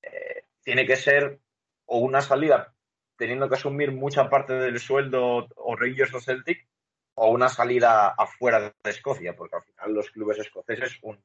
eh, 0.03 0.45
tiene 0.62 0.86
que 0.86 0.97
ser 0.97 1.38
o 1.86 1.99
una 1.99 2.20
salida 2.20 2.74
teniendo 3.16 3.49
que 3.49 3.55
asumir 3.55 3.92
mucha 3.92 4.28
parte 4.28 4.55
del 4.55 4.80
sueldo 4.80 5.47
o 5.55 5.76
Rangers 5.76 6.14
o 6.14 6.20
Celtic 6.20 6.66
o 7.14 7.30
una 7.30 7.49
salida 7.49 8.09
afuera 8.09 8.59
de 8.61 8.90
Escocia, 8.90 9.36
porque 9.36 9.55
al 9.55 9.62
final 9.62 9.95
los 9.95 10.11
clubes 10.11 10.38
escoceses, 10.40 10.99
un 11.03 11.22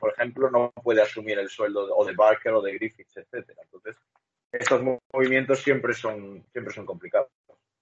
por 0.00 0.12
ejemplo, 0.12 0.50
no 0.50 0.72
puede 0.82 1.00
asumir 1.00 1.38
el 1.38 1.48
sueldo 1.48 1.94
o 1.94 2.04
de 2.04 2.14
Barker 2.16 2.54
o 2.54 2.60
de 2.60 2.74
Griffiths, 2.74 3.16
etcétera. 3.16 3.62
Entonces, 3.62 3.96
estos 4.52 4.82
movimientos 5.12 5.62
siempre 5.62 5.94
son, 5.94 6.44
siempre 6.52 6.74
son 6.74 6.86
complicados. 6.86 7.28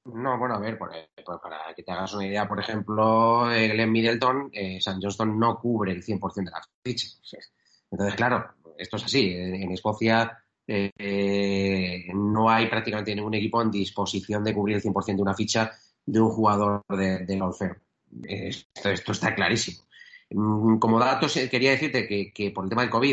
No, 0.04 0.38
bueno, 0.38 0.54
a 0.54 0.58
ver, 0.58 0.78
eh, 0.94 1.08
pues 1.24 1.38
para 1.42 1.74
que 1.74 1.82
te 1.82 1.92
hagas 1.92 2.14
una 2.14 2.26
idea, 2.26 2.48
por 2.48 2.58
ejemplo, 2.58 3.52
eh, 3.52 3.68
Glenn 3.68 3.92
Middleton, 3.92 4.48
eh, 4.52 4.80
San 4.80 5.00
Johnston 5.00 5.38
no 5.38 5.58
cubre 5.58 5.92
el 5.92 6.02
100% 6.02 6.34
de 6.46 6.50
las 6.50 6.68
fichas. 6.82 7.20
Entonces, 7.90 8.14
claro, 8.16 8.54
esto 8.78 8.96
es 8.96 9.04
así. 9.04 9.32
En, 9.34 9.70
Escocia 9.72 10.42
no 12.14 12.48
hay 12.48 12.68
prácticamente 12.68 13.14
ningún 13.14 13.34
equipo 13.34 13.60
en 13.60 13.72
disposición 13.72 14.44
de 14.44 14.54
cubrir 14.54 14.76
el 14.76 14.82
100% 14.82 15.16
de 15.16 15.22
una 15.22 15.34
ficha 15.34 15.72
de 16.06 16.20
un 16.20 16.30
jugador 16.30 16.82
de, 16.88 17.26
de 17.26 17.40
Esto, 18.28 18.90
esto, 18.90 19.12
está 19.12 19.34
clarísimo. 19.34 19.84
Mm, 20.30 20.78
como 20.78 21.00
datos, 21.00 21.34
quería 21.50 21.72
decirte 21.72 22.06
que, 22.06 22.32
que 22.32 22.52
por 22.52 22.64
el 22.64 22.70
tema 22.70 22.82
del 22.82 22.90
COVID, 22.90 23.08